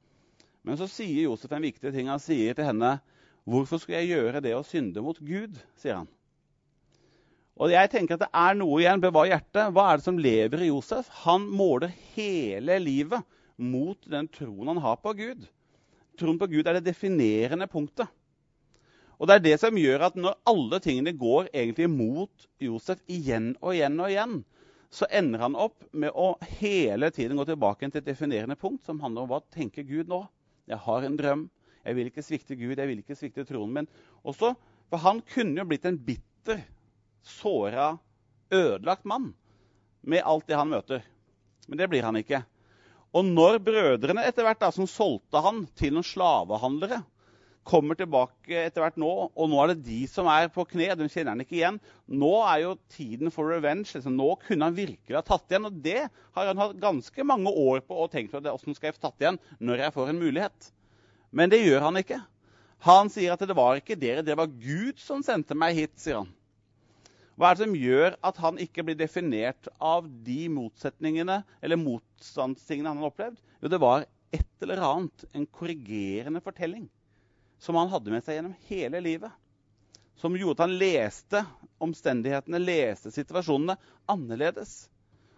Men 0.62 0.77
så 0.77 0.88
sier 0.89 1.25
Josef 1.25 1.53
en 1.55 1.65
viktig 1.65 1.93
ting. 1.93 2.10
Han 2.12 2.21
sier 2.21 2.53
til 2.57 2.67
henne, 2.69 3.00
'Hvorfor 3.45 3.81
skulle 3.81 4.03
jeg 4.03 4.13
gjøre 4.13 4.41
det 4.41 4.53
å 4.53 4.65
synde 4.65 5.01
mot 5.01 5.17
Gud?' 5.17 5.57
sier 5.75 5.95
han. 5.95 6.10
Og 7.57 7.71
jeg 7.71 7.89
tenker 7.89 8.15
at 8.15 8.24
det 8.25 8.29
er 8.33 8.53
noe 8.57 8.79
igjen. 8.81 9.01
Bevar 9.01 9.27
hjertet. 9.29 9.74
Hva 9.74 9.91
er 9.91 9.98
det 9.98 10.05
som 10.05 10.17
lever 10.17 10.62
i 10.62 10.69
Josef? 10.69 11.10
Han 11.25 11.48
måler 11.50 11.91
hele 12.15 12.77
livet 12.79 13.25
mot 13.57 13.98
den 14.10 14.27
troen 14.27 14.67
han 14.67 14.81
har 14.81 14.98
på 15.01 15.13
Gud. 15.17 15.48
Troen 16.17 16.39
på 16.41 16.50
Gud 16.50 16.67
er 16.67 16.77
det 16.77 16.86
definerende 16.86 17.67
punktet. 17.67 18.10
Og 19.22 19.30
det 19.30 19.36
er 19.38 19.44
det 19.46 19.58
som 19.62 19.78
gjør 19.78 20.08
at 20.08 20.16
når 20.18 20.40
alle 20.50 20.80
tingene 20.82 21.13
går 21.13 21.51
egentlig 21.54 21.86
mot 21.94 22.48
Josef 22.58 23.04
igjen 23.06 23.51
og 23.62 23.75
igjen 23.75 24.00
og 24.01 24.10
igjen, 24.10 24.40
så 24.92 25.06
ender 25.13 25.44
han 25.46 25.56
opp 25.56 25.86
med 25.94 26.10
å 26.18 26.34
hele 26.58 27.12
tiden 27.13 27.38
gå 27.38 27.46
tilbake 27.48 27.86
til 27.86 28.01
et 28.01 28.08
definerende 28.10 28.58
punkt 28.58 28.90
som 28.90 29.00
handler 29.04 29.24
om 29.24 29.30
hva 29.30 29.40
tenker 29.54 29.86
Gud 29.86 30.10
nå. 30.10 30.24
Jeg 30.68 30.82
har 30.84 31.06
en 31.06 31.20
drøm. 31.20 31.46
Jeg 31.86 31.98
vil 31.98 32.10
ikke 32.10 32.25
svikte 32.25 32.58
Gud, 32.58 32.74
jeg 32.82 32.90
vil 32.90 33.04
ikke 33.04 33.18
svikte 33.18 33.46
troen 33.46 33.72
min. 33.78 33.90
Også, 34.25 34.56
for 34.90 35.06
han 35.06 35.22
kunne 35.34 35.62
jo 35.62 35.68
blitt 35.70 35.86
en 35.86 36.01
bitter, 36.01 36.66
såra, 37.22 37.94
ødelagt 38.51 39.06
mann 39.06 39.32
med 40.01 40.25
alt 40.25 40.50
det 40.50 40.58
han 40.58 40.74
møter. 40.74 41.06
Men 41.70 41.78
det 41.78 41.92
blir 41.94 42.10
han 42.10 42.18
ikke. 42.18 42.42
Og 43.13 43.28
når 43.28 43.62
brødrene 43.62 44.25
etter 44.25 44.48
hvert 44.48 44.62
da, 44.63 44.74
som 44.74 44.90
solgte 44.90 45.46
han 45.46 45.66
til 45.78 45.94
noen 45.94 46.10
slavehandlere, 46.10 47.04
kommer 47.68 47.98
tilbake 47.98 48.63
etter 48.65 48.82
hvert 48.84 48.98
nå, 49.00 49.10
og 49.30 49.50
nå 49.50 49.60
er 49.62 49.72
det 49.72 49.86
de 49.86 50.00
som 50.10 50.27
er 50.32 50.50
på 50.53 50.65
kne. 50.70 50.89
De 50.98 51.08
kjenner 51.12 51.36
han 51.36 51.44
ikke 51.44 51.60
igjen. 51.60 51.77
Nå 52.10 52.32
er 52.48 52.63
jo 52.63 52.74
tiden 52.94 53.34
for 53.34 53.51
revenge. 53.53 53.91
Liksom. 53.94 54.18
Nå 54.18 54.34
kunne 54.46 54.68
han 54.68 54.77
virkelig 54.77 55.18
ha 55.18 55.24
tatt 55.25 55.51
igjen. 55.51 55.70
Og 55.70 55.80
det 55.86 56.01
har 56.08 56.50
han 56.50 56.62
hatt 56.62 56.80
ganske 56.82 57.25
mange 57.27 57.53
år 57.53 57.84
på 57.86 58.01
og 58.03 58.12
tenkt 58.13 58.34
på. 58.34 58.41
Hvordan 58.41 58.77
skal 58.77 58.89
jeg 58.89 58.98
få 58.98 59.06
tatt 59.08 59.24
igjen 59.24 59.39
når 59.62 59.86
jeg 59.86 59.96
får 59.98 60.12
en 60.12 60.22
mulighet? 60.22 60.70
Men 61.32 61.53
det 61.53 61.62
gjør 61.63 61.88
han 61.88 62.01
ikke. 62.01 62.20
Han 62.88 63.12
sier 63.13 63.36
at 63.36 63.44
det 63.46 63.56
var 63.58 63.77
ikke 63.77 64.00
dere, 64.00 64.24
det 64.25 64.36
var 64.38 64.50
Gud 64.50 64.98
som 65.00 65.22
sendte 65.22 65.53
meg 65.53 65.77
hit, 65.77 65.94
sier 66.01 66.24
han. 66.24 66.32
Hva 67.38 67.51
er 67.51 67.58
det 67.58 67.63
som 67.68 67.75
gjør 67.77 68.15
at 68.25 68.39
han 68.41 68.58
ikke 68.62 68.84
blir 68.88 68.98
definert 68.98 69.70
av 69.77 70.08
de 70.25 70.48
motsetningene 70.51 71.44
eller 71.62 71.80
motstandstingene 71.80 72.89
han 72.89 73.03
har 73.03 73.12
opplevd? 73.13 73.38
Jo, 73.62 73.70
det 73.70 73.80
var 73.82 74.08
et 74.34 74.65
eller 74.65 74.82
annet, 74.88 75.27
en 75.38 75.46
korrigerende 75.46 76.41
fortelling 76.41 76.89
som 77.62 77.77
han 77.77 77.91
hadde 77.91 78.10
med 78.10 78.25
seg 78.25 78.39
gjennom 78.39 78.58
hele 78.72 79.01
livet. 79.06 79.34
Som 80.18 80.34
gjorde 80.38 80.58
at 80.58 80.65
han 80.65 80.80
leste 80.82 81.41
omstendighetene, 81.82 82.62
leste 82.62 83.12
situasjonene 83.13 83.77
annerledes. 84.10 84.74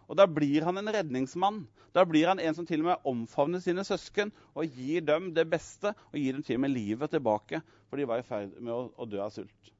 Og 0.07 0.15
da 0.19 0.27
blir 0.27 0.63
han 0.63 0.79
en 0.79 0.91
redningsmann. 0.91 1.61
Da 1.95 2.05
blir 2.07 2.29
han 2.31 2.39
en 2.39 2.55
som 2.55 2.67
til 2.67 2.81
og 2.81 2.89
med 2.89 3.09
omfavner 3.11 3.63
sine 3.63 3.83
søsken 3.87 4.31
og 4.55 4.71
gir 4.71 5.03
dem 5.07 5.31
det 5.35 5.45
beste. 5.51 5.91
Og 6.11 6.19
gir 6.19 6.37
dem 6.37 6.47
til 6.47 6.59
og 6.59 6.63
med 6.65 6.75
livet 6.75 7.11
tilbake, 7.11 7.59
for 7.89 7.99
de 7.99 8.07
var 8.07 8.23
i 8.23 8.27
ferd 8.27 8.55
med 8.59 8.71
å, 8.75 8.87
å 8.95 9.07
dø 9.07 9.19
av 9.23 9.35
sult. 9.35 9.73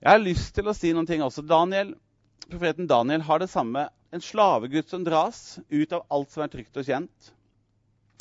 Jeg 0.00 0.10
har 0.10 0.20
lyst 0.20 0.52
til 0.56 0.68
å 0.68 0.76
si 0.76 0.92
noen 0.96 1.08
ting 1.08 1.24
også. 1.24 1.44
Daniel, 1.48 1.94
Profeten 2.48 2.88
Daniel 2.88 3.24
har 3.24 3.40
det 3.40 3.52
samme. 3.52 3.86
En 4.12 4.24
slavegutt 4.24 4.92
som 4.92 5.04
dras 5.04 5.58
ut 5.68 5.92
av 5.96 6.04
alt 6.12 6.32
som 6.32 6.44
er 6.44 6.52
trygt 6.52 6.76
og 6.80 6.88
kjent 6.88 7.33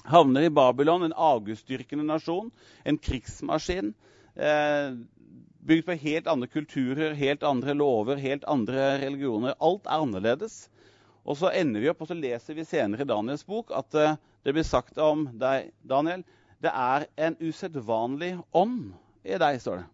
havner 0.10 0.48
i 0.48 0.52
Babylon, 0.54 1.06
en 1.06 1.16
avgudsdyrkende 1.16 2.06
nasjon, 2.08 2.52
en 2.84 3.00
krigsmaskin. 3.00 3.94
Eh, 4.36 4.96
bygd 5.64 5.86
på 5.88 5.98
helt 6.02 6.28
andre 6.28 6.50
kulturer, 6.52 7.16
helt 7.16 7.44
andre 7.44 7.76
lover, 7.78 8.20
helt 8.20 8.44
andre 8.50 8.98
religioner. 9.06 9.56
Alt 9.62 9.88
er 9.88 10.04
annerledes. 10.04 10.68
Og 11.24 11.40
så 11.40 11.54
ender 11.56 11.80
vi 11.80 11.90
opp, 11.92 12.04
og 12.04 12.12
så 12.12 12.18
leser 12.20 12.58
vi 12.58 12.68
senere 12.68 13.06
i 13.06 13.08
Daniels 13.08 13.46
bok 13.48 13.72
at 13.76 13.96
eh, 13.96 14.18
det 14.44 14.56
blir 14.56 14.68
sagt 14.68 15.00
om 15.00 15.30
deg, 15.40 15.72
Daniel, 15.88 16.26
det 16.64 16.72
er 16.72 17.08
en 17.20 17.38
usedvanlig 17.40 18.36
ånd 18.56 18.92
i 19.24 19.40
deg, 19.40 19.60
står 19.64 19.82
det. 19.82 19.90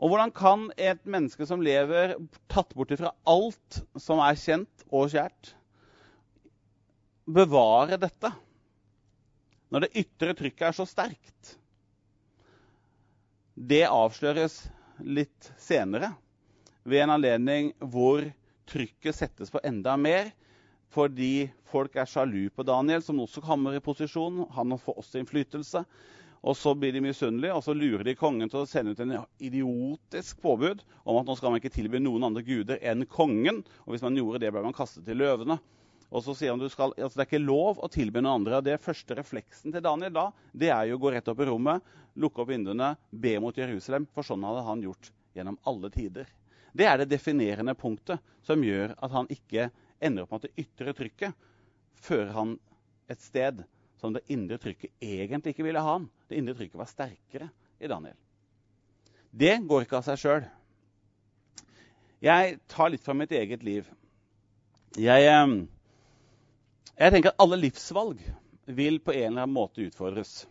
Og 0.00 0.08
hvordan 0.08 0.32
kan 0.32 0.68
et 0.80 1.02
menneske 1.04 1.44
som 1.44 1.60
lever 1.60 2.14
tatt 2.48 2.72
bort 2.72 2.92
fra 2.96 3.12
alt 3.28 3.82
som 4.00 4.22
er 4.24 4.38
kjent 4.40 4.86
og 4.88 5.10
kjært, 5.12 5.52
bevare 7.26 7.98
dette 8.00 8.32
når 9.70 9.84
det 9.84 9.94
ytre 10.02 10.34
trykket 10.38 10.66
er 10.70 10.76
så 10.76 10.86
sterkt? 10.88 11.54
Det 13.54 13.84
avsløres 13.86 14.62
litt 15.04 15.52
senere 15.60 16.12
ved 16.82 17.04
en 17.04 17.14
anledning 17.16 17.72
hvor 17.78 18.24
trykket 18.70 19.16
settes 19.16 19.52
på 19.52 19.62
enda 19.66 19.96
mer 20.00 20.32
fordi 20.90 21.50
folk 21.70 21.94
er 21.94 22.08
sjalu 22.10 22.48
på 22.50 22.64
Daniel, 22.66 23.02
som 23.02 23.20
også 23.22 23.42
kommer 23.44 23.76
i 23.76 23.82
posisjon. 23.84 24.40
Han 24.56 24.74
får 24.74 24.96
også 24.98 25.20
innflytelse. 25.20 25.84
Og 26.40 26.56
så 26.56 26.72
blir 26.74 26.94
de 26.96 27.02
misunnelige, 27.04 27.52
og 27.54 27.62
så 27.62 27.74
lurer 27.76 28.02
de 28.06 28.16
kongen 28.18 28.48
til 28.50 28.62
å 28.62 28.68
sende 28.68 28.96
ut 28.96 29.02
en 29.04 29.12
idiotisk 29.44 30.40
påbud 30.42 30.80
om 31.04 31.20
at 31.20 31.28
nå 31.28 31.36
skal 31.36 31.52
man 31.52 31.60
ikke 31.60 31.74
tilby 31.74 32.00
noen 32.00 32.24
andre 32.30 32.42
guder 32.46 32.80
enn 32.80 33.04
kongen. 33.06 33.60
Og 33.84 33.92
hvis 33.94 34.02
man 34.02 34.16
gjorde 34.16 34.40
det, 34.42 34.50
ble 34.54 34.64
man 34.64 34.74
kastet 34.74 35.04
til 35.06 35.20
løvene. 35.20 35.60
Og 36.10 36.24
så 36.26 36.34
sier 36.34 36.50
han 36.50 36.62
at 36.62 36.74
altså 36.74 37.14
det 37.14 37.22
er 37.22 37.28
ikke 37.28 37.42
lov 37.42 37.78
å 37.78 37.88
tilby 37.90 38.18
noen 38.18 38.40
andre. 38.40 38.60
Det 38.66 38.80
første 38.82 39.14
refleksen 39.14 39.70
til 39.70 39.84
Daniel 39.84 40.14
da, 40.16 40.26
det 40.52 40.72
er 40.74 40.88
jo 40.90 40.98
å 40.98 41.02
gå 41.04 41.12
rett 41.14 41.30
opp 41.30 41.42
i 41.42 41.46
rommet, 41.46 41.84
lukke 42.18 42.42
opp 42.42 42.50
vinduene, 42.50 42.96
be 43.10 43.36
mot 43.42 43.56
Jerusalem. 43.56 44.08
For 44.14 44.26
sånn 44.26 44.46
hadde 44.46 44.66
han 44.66 44.82
gjort 44.82 45.12
gjennom 45.38 45.60
alle 45.70 45.92
tider. 45.94 46.26
Det 46.74 46.86
er 46.86 46.98
det 46.98 47.10
definerende 47.12 47.76
punktet 47.78 48.22
som 48.46 48.62
gjør 48.66 48.96
at 48.98 49.14
han 49.14 49.30
ikke 49.30 49.70
ender 50.02 50.26
opp 50.26 50.34
med 50.34 50.42
at 50.42 50.48
det 50.48 50.66
ytre 50.66 50.96
trykket 50.98 51.48
fører 52.00 52.34
han 52.34 52.56
et 53.10 53.22
sted 53.22 53.62
som 54.00 54.14
det 54.14 54.26
indre 54.32 54.58
trykket 54.58 55.02
egentlig 55.04 55.54
ikke 55.54 55.66
ville 55.66 55.82
ha 55.82 55.96
han. 55.98 56.08
Det 56.26 56.38
indre 56.40 56.56
trykket 56.58 56.80
var 56.80 56.90
sterkere 56.90 57.50
i 57.78 57.90
Daniel. 57.90 58.16
Det 59.30 59.60
går 59.62 59.84
ikke 59.84 60.00
av 60.00 60.06
seg 60.08 60.18
sjøl. 60.18 60.46
Jeg 62.20 62.56
tar 62.68 62.90
litt 62.90 63.04
fra 63.04 63.14
mitt 63.14 63.30
eget 63.30 63.62
liv. 63.62 63.86
Jeg... 64.98 65.30
Eh, 65.30 65.60
jeg 67.00 67.14
tenker 67.14 67.32
at 67.32 67.42
alle 67.42 67.58
livsvalg 67.62 68.20
vil 68.70 68.98
på 69.02 69.14
en 69.14 69.30
eller 69.30 69.46
annen 69.46 69.56
måte 69.56 69.84
utfordres. 69.86 70.44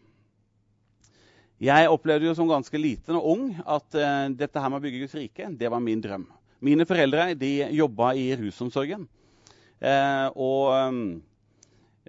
Jeg 1.59 1.89
opplevde 1.91 2.29
jo 2.29 2.35
som 2.37 2.47
ganske 2.49 2.79
liten 2.79 3.17
og 3.19 3.25
ung 3.33 3.47
at 3.67 3.95
uh, 3.99 4.31
dette 4.31 4.61
her 4.61 4.71
med 4.71 4.79
å 4.79 4.83
bygge 4.85 5.01
Guds 5.03 5.15
rike 5.19 5.49
det 5.59 5.71
var 5.71 5.83
min 5.83 6.01
drøm. 6.01 6.23
Mine 6.63 6.87
foreldre 6.87 7.33
de 7.39 7.51
jobba 7.75 8.13
i 8.15 8.29
rusomsorgen. 8.39 9.05
Uh, 9.79 10.27
og 10.39 10.63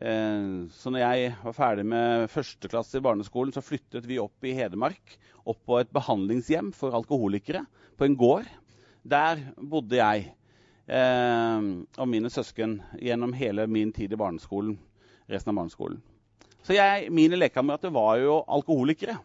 uh, 0.01 0.71
så 0.71 0.95
når 0.95 1.03
jeg 1.03 1.35
var 1.43 1.59
ferdig 1.59 1.87
med 1.91 2.31
første 2.31 2.71
klasse 2.71 2.99
i 2.99 3.05
barneskolen, 3.05 3.53
så 3.55 3.63
flyttet 3.63 4.07
vi 4.07 4.23
opp 4.23 4.47
i 4.47 4.55
Hedmark. 4.57 5.19
Opp 5.45 5.61
på 5.67 5.83
et 5.83 5.93
behandlingshjem 5.93 6.71
for 6.77 6.95
alkoholikere 6.95 7.67
på 7.99 8.07
en 8.07 8.17
gård. 8.19 8.49
Der 9.03 9.43
bodde 9.59 9.99
jeg 9.99 10.31
eh, 10.91 11.67
og 11.97 12.11
mine 12.11 12.31
søsken 12.33 12.81
gjennom 12.99 13.35
hele 13.39 13.67
min 13.71 13.93
tid 13.97 14.13
i 14.13 14.21
barneskolen. 14.21 14.79
resten 15.31 15.53
av 15.53 15.61
barneskolen. 15.61 16.01
Så 16.67 16.75
jeg, 16.75 17.11
Mine 17.15 17.39
lekekamerater 17.39 17.93
var 17.95 18.19
jo 18.21 18.41
alkoholikere. 18.51 19.17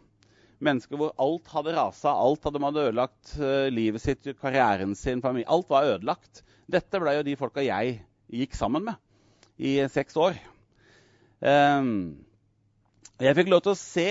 Mennesker 0.62 0.96
hvor 0.96 1.12
alt 1.20 1.50
hadde 1.52 1.74
rasa, 1.76 2.14
alt 2.14 2.46
hadde 2.46 2.62
man 2.62 2.76
ødelagt 2.76 3.34
uh, 3.36 3.66
livet 3.68 4.00
sitt, 4.00 4.28
karrieren 4.40 4.94
sin, 4.96 5.20
familie. 5.20 5.48
Alt 5.52 5.68
var 5.68 5.84
ødelagt. 5.84 6.44
Dette 6.70 7.00
ble 7.02 7.18
jo 7.18 7.26
de 7.26 7.36
folka 7.36 7.64
jeg 7.64 7.98
gikk 8.32 8.56
sammen 8.56 8.86
med 8.86 8.96
i 9.58 9.76
seks 9.92 10.16
år. 10.16 10.38
Um, 11.44 12.16
jeg 13.20 13.36
fikk 13.36 13.52
lov 13.52 13.62
til 13.64 13.74
å 13.74 13.80
se 13.80 14.08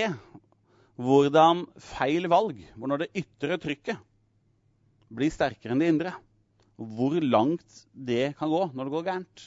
hvordan 0.96 1.66
feil 1.82 2.30
valg, 2.30 2.60
hvor 2.76 2.90
når 2.90 3.04
det 3.04 3.24
ytre 3.24 3.58
trykket 3.60 4.00
blir 5.12 5.30
sterkere 5.34 5.74
enn 5.74 5.82
det 5.82 5.90
indre, 5.92 6.14
hvor 6.76 7.16
langt 7.22 7.86
det 7.92 8.34
kan 8.38 8.50
gå 8.52 8.66
når 8.72 8.84
det 8.84 8.94
går 8.94 9.06
gærent. 9.06 9.44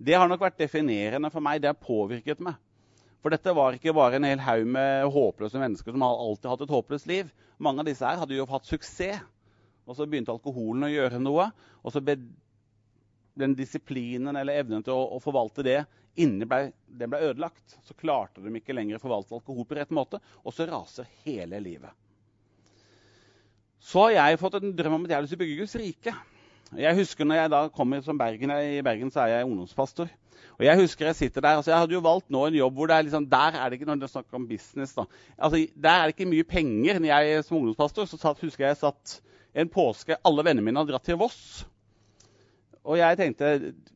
Det 0.00 0.16
har 0.16 0.28
nok 0.30 0.42
vært 0.42 0.58
definerende 0.58 1.30
for 1.30 1.44
meg. 1.44 1.60
Det 1.60 1.70
har 1.70 1.78
påvirket 1.78 2.40
meg. 2.42 2.56
For 3.20 3.32
dette 3.32 3.52
var 3.52 3.76
ikke 3.76 3.94
bare 3.94 4.16
en 4.16 4.24
hel 4.24 4.40
haug 4.40 4.64
med 4.66 5.10
håpløse 5.12 5.60
mennesker 5.60 5.92
som 5.92 6.04
alltid 6.06 6.48
hatt 6.48 6.64
et 6.64 6.72
håpløst 6.72 7.10
liv. 7.10 7.30
Mange 7.60 7.84
av 7.84 7.90
disse 7.90 8.06
her 8.06 8.22
hadde 8.22 8.38
jo 8.38 8.48
hatt 8.48 8.68
suksess. 8.68 9.20
Og 9.88 9.96
så 9.98 10.06
begynte 10.06 10.32
alkoholen 10.32 10.86
å 10.86 10.92
gjøre 10.92 11.20
noe. 11.20 11.50
Og 11.84 11.92
så 11.92 12.02
ble 12.04 12.16
den 13.40 13.56
disiplinen 13.58 14.36
eller 14.36 14.60
evnen 14.62 14.84
til 14.84 14.94
å, 14.94 15.16
å 15.16 15.22
forvalte 15.22 15.64
det 15.66 15.80
inni 16.20 16.46
ble, 16.48 16.70
den 16.86 17.10
ble 17.12 17.22
ødelagt. 17.30 17.76
Så 17.86 17.96
klarte 17.98 18.42
de 18.42 18.52
ikke 18.58 18.76
lenger 18.76 18.98
å 18.98 19.04
forvalte 19.04 19.36
alkohol 19.36 19.66
på 19.68 19.78
rett 19.78 19.92
måte, 19.94 20.20
og 20.44 20.54
så 20.54 20.66
raser 20.68 21.08
hele 21.24 21.60
livet. 21.62 21.92
Så 23.80 24.08
har 24.08 24.16
jeg 24.16 24.40
fått 24.40 24.58
en 24.58 24.74
drøm 24.76 24.98
om 24.98 25.06
at 25.06 25.12
jeg 25.12 25.18
har 25.18 25.24
lyst 25.24 25.40
bygge 25.40 25.60
Guds 25.62 25.78
rike. 25.80 26.14
Jeg 26.78 26.94
husker 27.00 27.26
når 27.26 27.40
jeg 27.40 27.50
da 27.50 27.60
kommer 27.74 28.02
som 28.04 28.18
Bergen, 28.18 28.50
I 28.50 28.82
Bergen 28.86 29.10
så 29.10 29.24
er 29.24 29.32
jeg 29.32 29.46
ungdomspastor. 29.48 30.10
Og 30.60 30.64
Jeg 30.64 30.76
husker 30.76 31.06
jeg 31.08 31.16
sitter 31.16 31.40
der, 31.40 31.56
altså 31.56 31.70
jeg 31.72 31.80
hadde 31.80 31.94
jo 31.94 32.02
valgt 32.04 32.30
nå 32.30 32.44
en 32.46 32.54
jobb 32.54 32.74
hvor 32.76 32.90
det 32.90 32.96
er 32.96 33.04
liksom, 33.06 33.26
der 33.32 33.56
er 33.56 33.68
det 33.68 33.78
ikke 33.78 33.88
når 33.88 34.02
det 34.02 34.10
snakker 34.12 34.36
om 34.36 34.46
business 34.48 34.92
da, 34.94 35.06
altså 35.38 35.56
Der 35.74 35.90
er 35.90 36.02
det 36.04 36.14
ikke 36.14 36.30
mye 36.30 36.44
penger. 36.44 37.00
Når 37.00 37.08
jeg 37.08 37.44
som 37.44 37.56
ungdomspastor 37.56 38.04
så 38.04 38.18
satt, 38.20 38.42
husker 38.44 38.66
jeg 38.66 38.76
satt 38.76 39.20
en 39.54 39.72
påske 39.72 40.18
Alle 40.24 40.44
vennene 40.44 40.66
mine 40.66 40.82
hadde 40.82 40.92
dratt 40.92 41.08
til 41.08 41.18
Voss. 41.20 41.64
Og 42.84 42.98
jeg 43.00 43.16
tenkte 43.16 43.50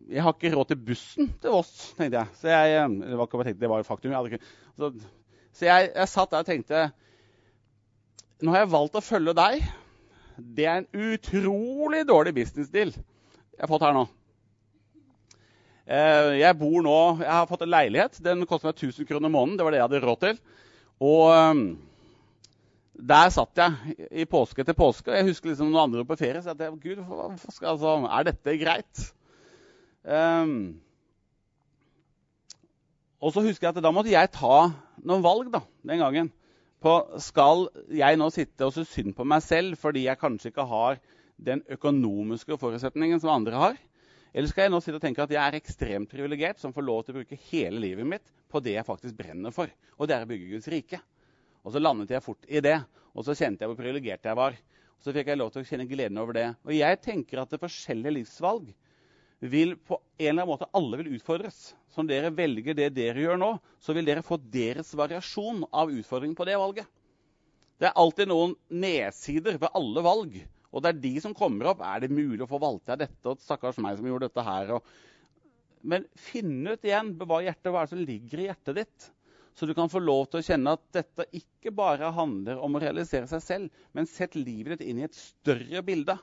jeg 0.09 0.23
har 0.23 0.35
ikke 0.35 0.55
råd 0.57 0.73
til 0.73 0.83
bussen 0.89 1.31
til 1.41 1.55
Voss. 1.55 1.95
tenkte 1.99 2.19
jeg. 2.19 2.27
Så 2.41 2.49
jeg, 2.49 2.75
eh, 2.81 2.99
det 3.11 3.19
var 3.19 3.29
ikke 3.29 3.39
jeg 3.39 3.51
tenkte, 3.51 3.61
det 3.61 3.71
var 3.71 3.79
jo 3.79 3.89
faktum. 3.89 4.13
Jeg 4.13 4.33
ikke, 4.33 4.45
så, 4.77 4.93
så 5.53 5.65
jeg, 5.69 5.93
jeg 5.95 6.09
satt 6.09 6.31
der 6.31 6.45
og 6.45 6.47
tenkte 6.47 6.91
Nå 8.43 8.51
har 8.51 8.65
jeg 8.65 8.73
valgt 8.73 8.97
å 8.99 9.05
følge 9.05 9.37
deg. 9.37 9.63
Det 10.37 10.67
er 10.67 10.83
en 10.83 11.11
utrolig 11.15 12.03
dårlig 12.09 12.35
business-deal 12.35 12.95
jeg 13.55 13.63
har 13.63 13.71
fått 13.71 13.85
her 13.87 13.95
nå. 13.95 14.05
Eh, 15.85 16.31
jeg 16.41 16.57
bor 16.59 16.83
nå, 16.83 16.99
jeg 17.21 17.31
har 17.31 17.49
fått 17.49 17.65
en 17.67 17.71
leilighet. 17.71 18.19
Den 18.25 18.47
koster 18.49 18.71
meg 18.71 18.81
1000 18.81 19.07
kroner 19.09 19.31
måneden. 19.31 19.59
Det 19.59 19.67
var 19.67 19.75
det 19.75 19.79
jeg 19.79 19.87
hadde 19.87 20.01
råd 20.05 20.23
til. 20.25 20.41
Og 21.05 21.25
ehm, 21.35 21.65
der 22.95 23.31
satt 23.35 23.61
jeg 23.61 23.97
i 24.11 24.27
påske 24.31 24.65
etter 24.65 24.77
påske. 24.79 25.11
og 25.11 25.19
Jeg 25.19 25.29
husker 25.29 25.53
liksom 25.53 25.71
noen 25.71 25.85
andre 25.85 26.07
på 26.09 26.19
ferie. 26.19 26.43
Så 26.43 26.57
jeg, 26.59 26.79
Gud, 26.83 27.05
skal, 27.47 27.75
altså, 27.77 27.97
er 28.09 28.27
dette 28.31 28.57
greit? 28.59 29.05
Um, 30.05 30.81
og 33.25 33.33
så 33.33 33.45
husker 33.45 33.69
jeg 33.69 33.77
at 33.77 33.85
da 33.85 33.93
måtte 33.95 34.13
jeg 34.13 34.35
ta 34.35 34.67
noen 35.01 35.25
valg 35.25 35.49
da, 35.53 35.63
den 35.87 36.03
gangen. 36.03 36.33
På, 36.85 36.99
skal 37.17 37.71
jeg 37.97 38.19
nå 38.21 38.27
sitte 38.29 38.67
og 38.67 38.75
se 38.75 38.83
synd 38.85 39.15
på 39.17 39.25
meg 39.25 39.41
selv 39.41 39.79
fordi 39.81 40.03
jeg 40.05 40.21
kanskje 40.21 40.51
ikke 40.51 40.67
har 40.69 40.99
den 41.41 41.63
økonomiske 41.73 42.59
forutsetningen 42.61 43.23
som 43.23 43.33
andre 43.33 43.57
har? 43.57 43.79
Eller 44.35 44.51
skal 44.51 44.67
jeg 44.67 44.75
nå 44.75 44.83
sitte 44.85 44.99
og 44.99 45.05
tenke 45.07 45.25
at 45.25 45.33
jeg 45.33 45.41
er 45.41 45.57
ekstremt 45.57 46.11
privilegert 46.13 46.61
som 46.61 46.75
får 46.77 46.85
lov 46.85 47.01
til 47.07 47.15
å 47.15 47.23
bruke 47.23 47.41
hele 47.47 47.81
livet 47.81 48.11
mitt 48.11 48.29
på 48.53 48.61
det 48.61 48.75
jeg 48.77 48.85
faktisk 48.85 49.17
brenner 49.17 49.55
for, 49.55 49.73
og 49.97 50.11
det 50.11 50.19
er 50.19 50.27
å 50.27 50.29
bygge 50.29 50.51
Guds 50.51 50.69
rike? 50.75 51.01
Og 51.65 51.73
så 51.73 51.81
landet 51.81 52.13
jeg 52.13 52.25
fort 52.27 52.45
i 52.53 52.61
det, 52.61 52.77
og 53.17 53.25
så 53.25 53.33
kjente 53.39 53.65
jeg 53.65 53.73
hvor 53.73 53.81
privilegert 53.81 54.29
jeg 54.29 54.37
var. 54.37 54.59
Og 54.99 55.07
så 55.07 55.15
fikk 55.17 55.31
jeg 55.33 55.41
lov 55.41 55.55
til 55.55 55.65
å 55.65 55.69
kjenne 55.71 55.89
gleden 55.89 56.21
over 56.21 56.37
det. 56.37 56.49
Og 56.69 56.75
jeg 56.77 57.01
tenker 57.01 57.41
at 57.41 57.55
det 57.55 57.63
forskjellige 57.63 58.19
livsvalg 58.19 58.69
vil 59.41 59.75
på 59.77 59.99
en 59.99 60.27
eller 60.29 60.43
annen 60.43 60.53
måte 60.53 60.69
alle 60.77 61.01
vil 61.01 61.15
utfordres. 61.17 61.75
Så 61.91 62.03
når 62.03 62.11
dere 62.11 62.35
velger 62.37 62.77
det 62.79 62.91
dere 62.97 63.25
gjør 63.25 63.41
nå, 63.41 63.51
så 63.83 63.95
vil 63.97 64.07
dere 64.09 64.25
få 64.25 64.39
deres 64.39 64.93
variasjon 64.97 65.65
av 65.73 65.93
utfordringen 65.93 66.37
på 66.39 66.47
det 66.49 66.59
valget. 66.61 66.91
Det 67.81 67.91
er 67.91 67.99
alltid 67.99 68.31
noen 68.31 68.55
nedsider 68.71 69.59
ved 69.61 69.75
alle 69.75 70.05
valg. 70.07 70.37
Og 70.75 70.83
det 70.83 70.91
er 70.91 71.03
de 71.03 71.15
som 71.23 71.35
kommer 71.37 71.71
opp. 71.71 71.83
Er 71.87 72.03
det 72.03 72.15
mulig 72.15 72.43
å 72.47 72.51
få 72.51 72.61
valgt 72.63 72.91
av 72.91 73.01
dette? 73.03 73.23
Og 73.31 73.43
stakkars 73.43 73.79
meg 73.83 73.99
som 73.99 74.09
gjorde 74.09 74.31
dette 74.31 74.47
her. 74.47 74.73
Men 75.85 76.07
finn 76.19 76.65
ut 76.67 76.87
igjen, 76.87 77.13
bevar 77.19 77.45
hjertet, 77.45 77.71
hva 77.71 77.83
er 77.83 77.91
det 77.91 77.95
som 77.95 78.07
ligger 78.09 78.41
i 78.41 78.49
hjertet 78.49 78.81
ditt. 78.81 79.11
Så 79.55 79.69
du 79.71 79.75
kan 79.77 79.91
få 79.91 80.01
lov 80.03 80.25
til 80.31 80.41
å 80.41 80.47
kjenne 80.47 80.75
at 80.75 80.83
dette 80.97 81.29
ikke 81.37 81.71
bare 81.75 82.11
handler 82.17 82.59
om 82.59 82.75
å 82.75 82.83
realisere 82.83 83.29
seg 83.31 83.43
selv, 83.45 83.83
men 83.95 84.09
sett 84.11 84.35
livet 84.35 84.81
ditt 84.81 84.89
inn 84.91 85.03
i 85.03 85.07
et 85.07 85.15
større 85.15 85.83
bilde. 85.87 86.17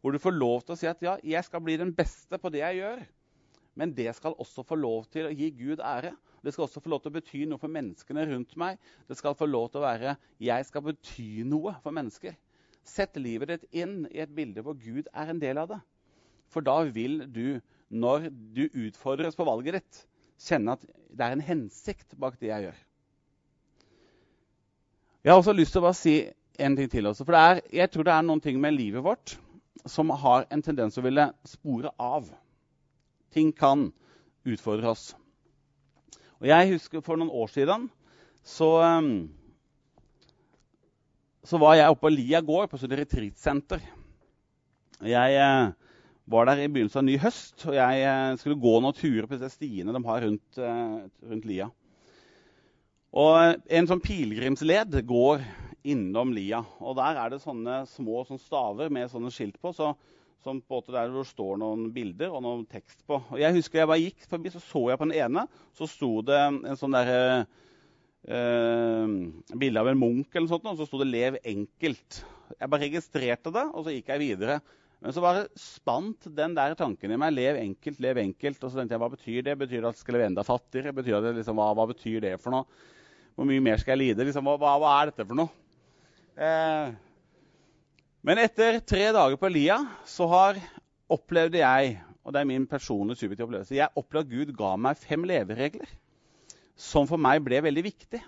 Hvor 0.00 0.14
du 0.14 0.20
får 0.22 0.36
lov 0.36 0.62
til 0.62 0.74
å 0.74 0.78
si 0.78 0.88
at 0.90 1.00
ja, 1.02 1.16
jeg 1.24 1.44
skal 1.46 1.62
bli 1.64 1.76
den 1.80 1.92
beste 1.96 2.38
på 2.38 2.50
det 2.54 2.62
jeg 2.62 2.80
gjør. 2.80 3.04
Men 3.78 3.92
det 3.94 4.10
skal 4.16 4.34
også 4.38 4.64
få 4.66 4.78
lov 4.78 5.06
til 5.12 5.28
å 5.28 5.34
gi 5.34 5.52
Gud 5.54 5.82
ære. 5.84 6.12
Det 6.42 6.54
skal 6.54 6.66
også 6.66 6.82
få 6.82 6.90
lov 6.90 7.02
til 7.02 7.12
å 7.12 7.16
bety 7.18 7.44
noe 7.46 7.62
for 7.62 7.70
menneskene 7.70 8.26
rundt 8.30 8.56
meg. 8.58 8.78
Det 9.06 9.18
skal 9.18 9.36
få 9.38 9.46
lov 9.46 9.70
til 9.70 9.82
å 9.82 9.86
være 9.86 10.16
jeg 10.42 10.66
skal 10.66 10.84
bety 10.86 11.44
noe 11.46 11.74
for 11.82 11.94
mennesker. 11.94 12.34
Sett 12.86 13.18
livet 13.20 13.52
ditt 13.52 13.80
inn 13.82 14.00
i 14.10 14.22
et 14.22 14.34
bilde 14.34 14.64
hvor 14.64 14.78
Gud 14.78 15.10
er 15.12 15.30
en 15.30 15.42
del 15.42 15.60
av 15.62 15.70
det. 15.74 15.80
For 16.48 16.64
da 16.64 16.80
vil 16.88 17.20
du, 17.30 17.58
når 17.90 18.30
du 18.32 18.64
utfordres 18.66 19.36
på 19.36 19.46
valget 19.46 19.80
ditt, 19.80 20.04
kjenne 20.42 20.78
at 20.78 20.86
det 20.88 21.26
er 21.26 21.34
en 21.34 21.44
hensikt 21.44 22.16
bak 22.18 22.38
det 22.40 22.50
jeg 22.50 22.68
gjør. 22.68 22.78
Jeg 25.26 25.34
har 25.34 25.42
også 25.42 25.54
lyst 25.54 25.74
til 25.74 25.82
å 25.82 25.88
bare 25.88 25.98
si 25.98 26.16
en 26.58 26.78
ting 26.78 26.88
til. 26.90 27.10
Også, 27.10 27.26
for 27.26 27.36
er, 27.36 27.60
jeg 27.74 27.90
tror 27.92 28.06
det 28.06 28.14
er 28.14 28.24
noen 28.24 28.42
ting 28.42 28.58
med 28.62 28.74
livet 28.74 29.04
vårt 29.04 29.36
som 29.86 30.10
har 30.10 30.46
en 30.50 30.62
tendens 30.62 30.98
å 30.98 31.04
ville 31.04 31.28
spore 31.46 31.92
av. 31.98 32.28
Ting 33.34 33.52
kan 33.52 33.90
utfordre 34.48 34.94
oss. 34.94 35.12
Og 36.38 36.48
jeg 36.48 36.72
husker 36.72 37.02
For 37.02 37.18
noen 37.18 37.34
år 37.34 37.50
siden 37.50 37.88
så 38.46 38.68
um, 38.80 39.28
så 41.48 41.58
var 41.60 41.78
jeg 41.78 41.88
oppe 41.88 42.04
på 42.04 42.12
Lia 42.12 42.40
gård, 42.44 42.68
på 42.68 42.76
et 42.76 42.94
retreatsenter. 43.00 43.80
Jeg 45.06 45.36
eh, 45.40 45.70
var 46.28 46.48
der 46.48 46.60
i 46.60 46.66
begynnelsen 46.68 47.00
av 47.00 47.06
ny 47.06 47.14
høst, 47.22 47.62
og 47.64 47.76
jeg 47.76 48.02
eh, 48.04 48.32
skulle 48.40 48.58
gå 48.60 48.74
noen 48.82 48.96
turer 48.96 49.28
på 49.28 49.38
disse 49.38 49.54
stiene 49.54 49.94
de 49.94 50.02
har 50.04 50.26
rundt, 50.26 50.58
eh, 50.60 50.96
rundt 51.30 51.46
Lia. 51.48 51.70
Og 53.16 53.64
En 53.72 53.88
sånn 53.88 54.04
pilegrimsled 54.04 54.98
går 55.08 55.46
innom 55.92 56.32
Lia. 56.36 56.62
og 56.80 56.96
Der 56.98 57.18
er 57.22 57.32
det 57.32 57.42
sånne 57.42 57.82
små 57.90 58.22
sånne 58.28 58.42
staver 58.42 58.92
med 58.92 59.10
sånne 59.12 59.32
skilt 59.34 59.58
på. 59.60 59.72
Så, 59.76 59.92
som 60.44 60.60
på 60.60 60.78
en 60.78 60.80
måte 60.80 60.94
der 60.94 61.10
hvor 61.10 61.26
det 61.26 61.32
står 61.32 61.60
noen 61.60 61.88
bilder 61.94 62.34
og 62.34 62.44
noen 62.44 62.66
tekst 62.70 63.02
på. 63.08 63.20
Og 63.20 63.40
jeg 63.40 63.56
husker 63.58 63.82
jeg 63.82 63.90
bare 63.90 64.04
gikk 64.04 64.28
forbi, 64.30 64.52
så 64.54 64.62
så 64.62 64.84
jeg 64.92 65.00
på 65.00 65.08
den 65.08 65.18
ene. 65.18 65.46
Så 65.76 65.88
sto 65.90 66.12
det 66.26 66.38
en 66.38 66.78
sånn 66.78 66.94
derre 66.94 67.46
eh, 68.28 69.14
bilde 69.58 69.82
av 69.82 69.90
en 69.90 70.00
munk, 70.00 70.28
eller 70.32 70.46
noe 70.46 70.54
sånt, 70.54 70.68
og 70.70 70.78
så 70.78 70.88
sto 70.88 71.02
det 71.02 71.10
'Lev 71.10 71.40
enkelt'. 71.42 72.22
Jeg 72.54 72.70
bare 72.70 72.86
registrerte 72.86 73.52
det, 73.52 73.66
og 73.74 73.84
så 73.84 73.92
gikk 73.92 74.12
jeg 74.14 74.24
videre. 74.24 74.60
Men 74.98 75.14
så 75.14 75.22
bare 75.22 75.46
spant 75.58 76.26
den 76.34 76.56
der 76.56 76.74
tanken 76.78 77.12
i 77.14 77.18
meg. 77.20 77.34
Lev 77.36 77.58
enkelt, 77.60 78.00
lev 78.02 78.18
enkelt. 78.18 78.58
Og 78.64 78.70
så 78.70 78.80
tenkte 78.80 78.96
jeg, 78.96 79.02
hva 79.04 79.10
betyr 79.12 79.44
det? 79.46 79.58
Betyr 79.60 79.78
det 79.78 79.90
at 79.92 79.98
jeg 79.98 80.02
skal 80.02 80.16
leve 80.16 80.26
enda 80.32 80.44
fattigere? 80.46 80.94
Betyr 80.96 81.20
det, 81.22 81.36
liksom, 81.38 81.58
hva, 81.60 81.70
hva, 81.78 81.86
betyr 81.92 82.24
det 82.24 82.34
for 82.42 82.54
noe? 82.54 82.66
Hvor 83.38 83.46
mye 83.46 83.62
mer 83.62 83.78
skal 83.78 83.94
jeg 83.94 84.02
lide? 84.02 84.26
Liksom, 84.26 84.48
hva, 84.58 84.74
hva, 84.82 84.94
er 84.96 85.12
dette 85.12 85.26
for 85.28 85.38
noe? 85.38 85.67
Eh, 86.38 86.90
men 88.22 88.38
etter 88.38 88.76
tre 88.86 89.08
dager 89.14 89.38
på 89.40 89.48
Lia 89.50 89.78
så 90.06 90.28
har 90.30 90.60
opplevde 91.10 91.58
jeg, 91.58 91.96
og 92.22 92.34
det 92.34 92.40
er 92.40 92.50
min 92.50 92.66
personlige 92.70 93.24
subjektive 93.24 93.48
opplevelse, 93.48 93.74
jeg 93.74 93.98
opplevde 93.98 94.28
at 94.28 94.36
Gud 94.36 94.52
ga 94.58 94.76
meg 94.78 95.00
fem 95.00 95.24
leveregler 95.26 95.90
som 96.78 97.08
for 97.10 97.18
meg 97.18 97.42
ble 97.42 97.58
veldig 97.64 97.82
viktig, 97.88 98.20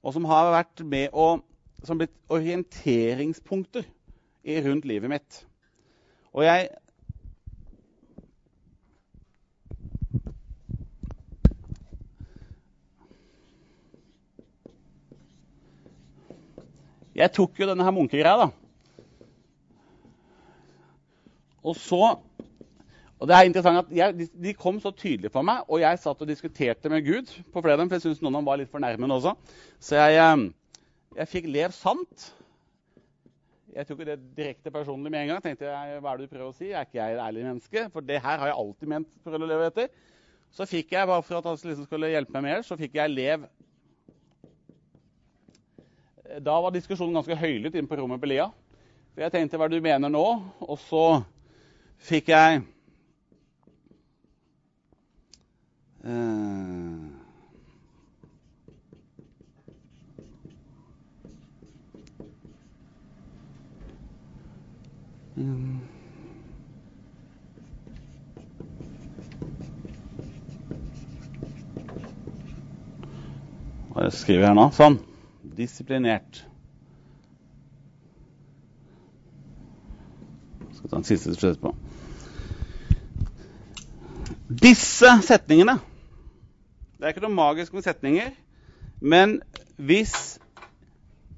og 0.00 0.14
som 0.16 0.24
har 0.30 0.48
vært 0.54 0.80
med 0.88 1.12
å, 1.12 1.42
som 1.84 2.00
blitt 2.00 2.14
orienteringspunkter 2.32 3.84
rundt 4.64 4.88
livet 4.88 5.12
mitt. 5.12 5.40
Og 6.32 6.46
jeg 6.46 6.70
Jeg 17.16 17.32
tok 17.32 17.60
jo 17.60 17.68
denne 17.70 17.84
her 17.86 17.94
munkegreia, 17.96 18.46
da. 18.46 18.50
Og 21.66 21.74
så 21.80 22.16
og 23.16 23.28
det 23.30 23.32
er 23.32 23.46
interessant 23.48 23.80
at 23.80 23.92
jeg, 23.96 24.26
de, 24.28 24.52
kom 24.52 24.76
så 24.80 24.90
tydelig 24.92 25.30
for 25.32 25.46
meg, 25.46 25.62
og 25.72 25.80
jeg 25.80 26.00
satt 26.02 26.20
og 26.20 26.28
diskuterte 26.28 26.90
med 26.92 27.04
Gud 27.06 27.30
på 27.52 27.62
flere 27.64 27.78
dem, 27.80 27.88
for 27.88 27.96
jeg 27.96 28.04
syntes 28.04 28.20
noen 28.20 28.34
av 28.36 28.42
dem 28.42 28.48
var 28.50 28.60
litt 28.60 28.72
fornærmende 28.72 29.16
også. 29.16 29.32
Så 29.80 29.96
jeg, 29.96 30.18
eh, 30.20 31.14
jeg 31.22 31.30
fikk 31.32 31.48
lev 31.48 31.72
sant. 31.72 32.26
Jeg 33.72 33.88
tok 33.88 34.02
det 34.08 34.18
direkte 34.36 34.72
personlig 34.72 35.12
med 35.12 35.22
en 35.22 35.32
gang. 35.32 35.40
tenkte 35.44 35.64
jeg, 35.64 36.00
Hva 36.00 36.12
er 36.12 36.20
det 36.20 36.28
du 36.28 36.34
prøver 36.34 36.52
å 36.52 36.56
si? 36.56 36.70
Er 36.72 36.84
ikke 36.84 37.00
jeg 37.00 37.16
et 37.16 37.24
ærlig 37.24 37.44
menneske? 37.44 37.86
For 37.92 38.04
det 38.04 38.20
her 38.20 38.38
har 38.38 38.52
jeg 38.52 38.58
alltid 38.60 38.92
ment 38.92 39.18
for 39.24 39.32
å 39.32 39.48
leve 39.48 39.70
etter. 39.72 39.88
Så 40.52 40.68
fikk 40.68 40.92
jeg, 40.92 41.08
bare 41.08 41.24
for 41.24 41.40
at 41.40 41.48
han 41.48 41.56
liksom 41.56 41.88
skulle 41.88 42.12
hjelpe 42.12 42.36
meg 42.36 42.50
mer, 42.50 42.62
så 42.68 42.76
fikk 42.76 43.00
jeg 43.00 43.16
lev 43.16 43.48
Da 46.42 46.60
var 46.60 46.74
diskusjonen 46.74 47.14
ganske 47.14 47.36
høylytt 47.38 47.76
inne 47.78 47.88
på 47.88 47.98
rommet 48.00 48.20
på 48.20 48.28
Lia. 48.30 48.48
For 49.14 49.24
jeg 49.24 49.32
tenkte 49.32 49.56
hva 49.56 49.66
er 49.68 49.72
det 49.72 49.78
du 49.80 49.86
mener 49.86 50.12
nå? 50.12 50.24
Og 50.66 50.78
så 50.82 51.04
fikk 52.08 52.28
jeg 52.32 52.60
eh, 56.04 56.10
mm. 65.40 65.80
Hva 73.88 74.02
er 74.02 74.08
det 74.08 74.10
jeg 74.10 74.20
skriver 74.20 74.50
her 74.50 74.56
nå? 74.58 74.72
Sånn. 74.76 75.00
Disiplinert. 75.56 76.46
Skal 80.76 80.90
ta 80.90 81.00
en 81.00 81.06
siste 81.08 81.34
til 81.34 81.56
på. 81.60 81.72
Disse 84.46 85.08
setningene 85.26 85.80
Det 86.96 87.04
er 87.04 87.12
ikke 87.12 87.24
noe 87.24 87.34
magisk 87.34 87.74
med 87.74 87.84
setninger. 87.84 88.30
Men 89.00 89.40
hvis 89.76 90.38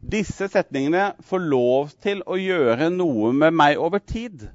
disse 0.02 0.46
setningene 0.52 1.12
får 1.26 1.42
lov 1.42 1.90
til 2.02 2.22
å 2.26 2.36
gjøre 2.38 2.90
noe 2.94 3.32
med 3.34 3.56
meg 3.58 3.80
over 3.82 3.98
tid, 3.98 4.46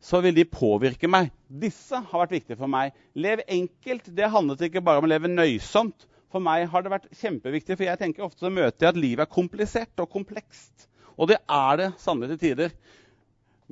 så 0.00 0.22
vil 0.24 0.36
de 0.36 0.46
påvirke 0.48 1.10
meg. 1.10 1.32
Disse 1.48 1.98
har 1.98 2.22
vært 2.22 2.36
viktige 2.38 2.58
for 2.60 2.70
meg. 2.70 2.94
Lev 3.14 3.42
enkelt. 3.48 4.08
Det 4.16 4.30
handlet 4.32 4.68
ikke 4.68 4.84
bare 4.84 5.02
om 5.02 5.08
å 5.08 5.10
leve 5.10 5.28
nøysomt. 5.32 6.06
For 6.36 6.44
meg 6.44 6.66
har 6.68 6.84
det 6.84 6.90
vært 6.92 7.06
kjempeviktig, 7.16 7.78
for 7.78 7.88
jeg 7.88 7.96
tenker 7.96 8.26
ofte 8.26 8.44
så 8.44 8.52
møter 8.52 8.84
jeg 8.84 8.92
at 8.92 8.98
livet 9.00 9.24
er 9.24 9.32
komplisert 9.32 10.02
og 10.02 10.10
komplekst. 10.12 10.84
Og 11.16 11.30
det 11.30 11.38
er 11.40 11.78
det 11.80 11.86
sannelig 12.02 12.34
til 12.34 12.40
tider. 12.42 12.74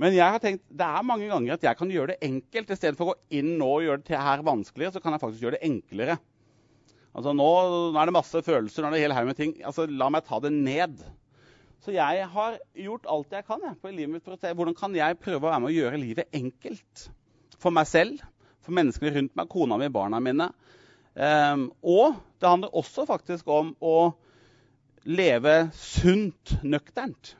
Men 0.00 0.14
jeg 0.16 0.24
har 0.24 0.40
tenkt, 0.40 0.62
det 0.72 0.87
er 0.87 1.05
mange 1.05 1.27
ganger 1.29 1.59
at 1.59 1.66
jeg 1.66 1.77
kan 1.77 1.90
gjøre 1.92 2.14
det 2.14 2.24
enkelt. 2.24 2.70
I 2.72 2.79
stedet 2.79 2.96
for 2.96 3.05
å 3.05 3.12
gå 3.12 3.37
inn 3.37 3.50
nå 3.61 3.68
og 3.68 3.85
gjøre 3.85 4.03
det 4.09 4.22
her 4.31 4.44
vanskeligere, 4.46 4.94
så 4.94 5.03
kan 5.05 5.12
jeg 5.12 5.22
faktisk 5.27 5.44
gjøre 5.44 5.59
det 5.59 5.68
enklere. 5.68 6.16
Altså 7.12 7.35
nå, 7.37 7.48
nå 7.92 8.00
er 8.00 8.09
det 8.09 8.16
masse 8.16 8.42
følelser, 8.46 8.81
nå 8.81 8.88
er 8.88 8.96
det 8.96 9.03
hele 9.03 9.12
hel 9.12 9.20
haug 9.20 9.29
med 9.29 9.38
ting. 9.42 9.53
Altså, 9.61 9.85
La 10.00 10.09
meg 10.14 10.24
ta 10.24 10.40
det 10.40 10.55
ned. 10.57 11.03
Så 11.85 11.92
jeg 11.92 12.29
har 12.33 12.57
gjort 12.81 13.11
alt 13.12 13.37
jeg 13.37 13.44
kan 13.44 13.66
jeg, 13.68 13.77
på 13.83 13.92
livet 13.92 14.14
mitt 14.14 14.24
for 14.24 14.38
å 14.38 14.40
se 14.40 14.55
hvordan 14.57 14.79
kan 14.79 14.96
jeg 14.96 15.20
prøve 15.20 15.42
å 15.42 15.50
være 15.50 15.61
med 15.61 15.68
å 15.68 15.77
gjøre 15.77 16.00
livet 16.00 16.40
enkelt. 16.40 17.05
For 17.61 17.77
meg 17.77 17.92
selv, 17.92 18.24
for 18.64 18.72
menneskene 18.81 19.12
rundt 19.18 19.37
meg, 19.37 19.53
kona 19.53 19.77
mi, 19.77 19.92
barna 19.92 20.22
mine. 20.24 20.48
Um, 21.14 21.68
og 21.87 22.16
det 22.42 22.50
handler 22.50 22.74
også 22.74 23.07
faktisk 23.07 23.48
om 23.50 23.72
å 23.79 24.12
leve 25.07 25.68
sunt 25.77 26.57
nøkternt. 26.66 27.35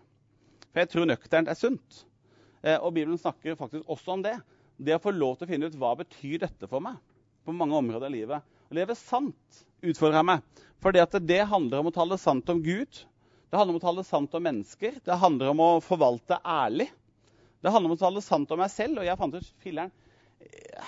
For 0.71 0.83
jeg 0.83 0.93
tror 0.93 1.09
nøkternt 1.11 1.51
er 1.51 1.59
sunt. 1.59 2.05
Eh, 2.65 2.79
og 2.79 2.95
Bibelen 2.95 3.19
snakker 3.21 3.59
faktisk 3.59 3.89
også 3.91 4.17
om 4.17 4.25
det. 4.25 4.37
Det 4.77 4.97
å 4.97 5.03
få 5.03 5.13
lov 5.15 5.37
til 5.39 5.47
å 5.47 5.51
finne 5.53 5.71
ut 5.71 5.79
hva 5.79 5.93
betyr 5.99 6.43
dette 6.47 6.69
for 6.71 6.83
meg 6.83 6.99
på 7.45 7.55
mange 7.55 7.77
områder 7.79 8.11
i 8.11 8.21
livet. 8.21 8.45
Å 8.71 8.77
leve 8.77 8.97
sant 8.99 9.65
utfordrer 9.85 10.25
meg. 10.27 10.45
For 10.83 10.95
det, 10.95 11.07
det 11.29 11.45
handler 11.51 11.83
om 11.83 11.91
å 11.91 11.95
tale 11.95 12.19
sant 12.21 12.49
om 12.51 12.63
Gud. 12.65 13.03
Det 13.51 13.59
handler 13.59 13.77
om 13.77 13.81
å 13.81 13.85
tale 13.85 14.07
sant 14.07 14.35
om 14.35 14.45
mennesker. 14.45 14.97
Det 15.05 15.21
handler 15.21 15.53
om 15.53 15.63
å 15.63 15.71
forvalte 15.85 16.41
ærlig. 16.41 16.89
Det 17.63 17.73
handler 17.73 17.93
om 17.93 17.97
å 17.97 18.01
tale 18.01 18.25
sant 18.25 18.51
om 18.53 18.61
meg 18.61 18.73
selv. 18.73 18.99
Og 19.01 19.09
jeg 19.09 19.21
fant 19.21 19.37
ut 19.39 19.53
filleren, 19.65 19.93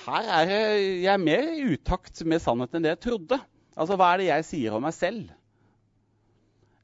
her 0.06 0.30
er 0.40 0.52
jeg 0.52 1.10
er 1.12 1.22
mer 1.22 1.50
i 1.54 1.66
utakt 1.74 2.22
med 2.28 2.42
sannheten 2.42 2.78
enn 2.78 2.86
det 2.86 2.94
jeg 2.96 3.04
trodde. 3.08 3.40
Altså, 3.76 3.98
Hva 3.98 4.12
er 4.12 4.22
det 4.22 4.30
jeg 4.30 4.48
sier 4.50 4.76
om 4.76 4.84
meg 4.86 4.94
selv? 4.96 5.28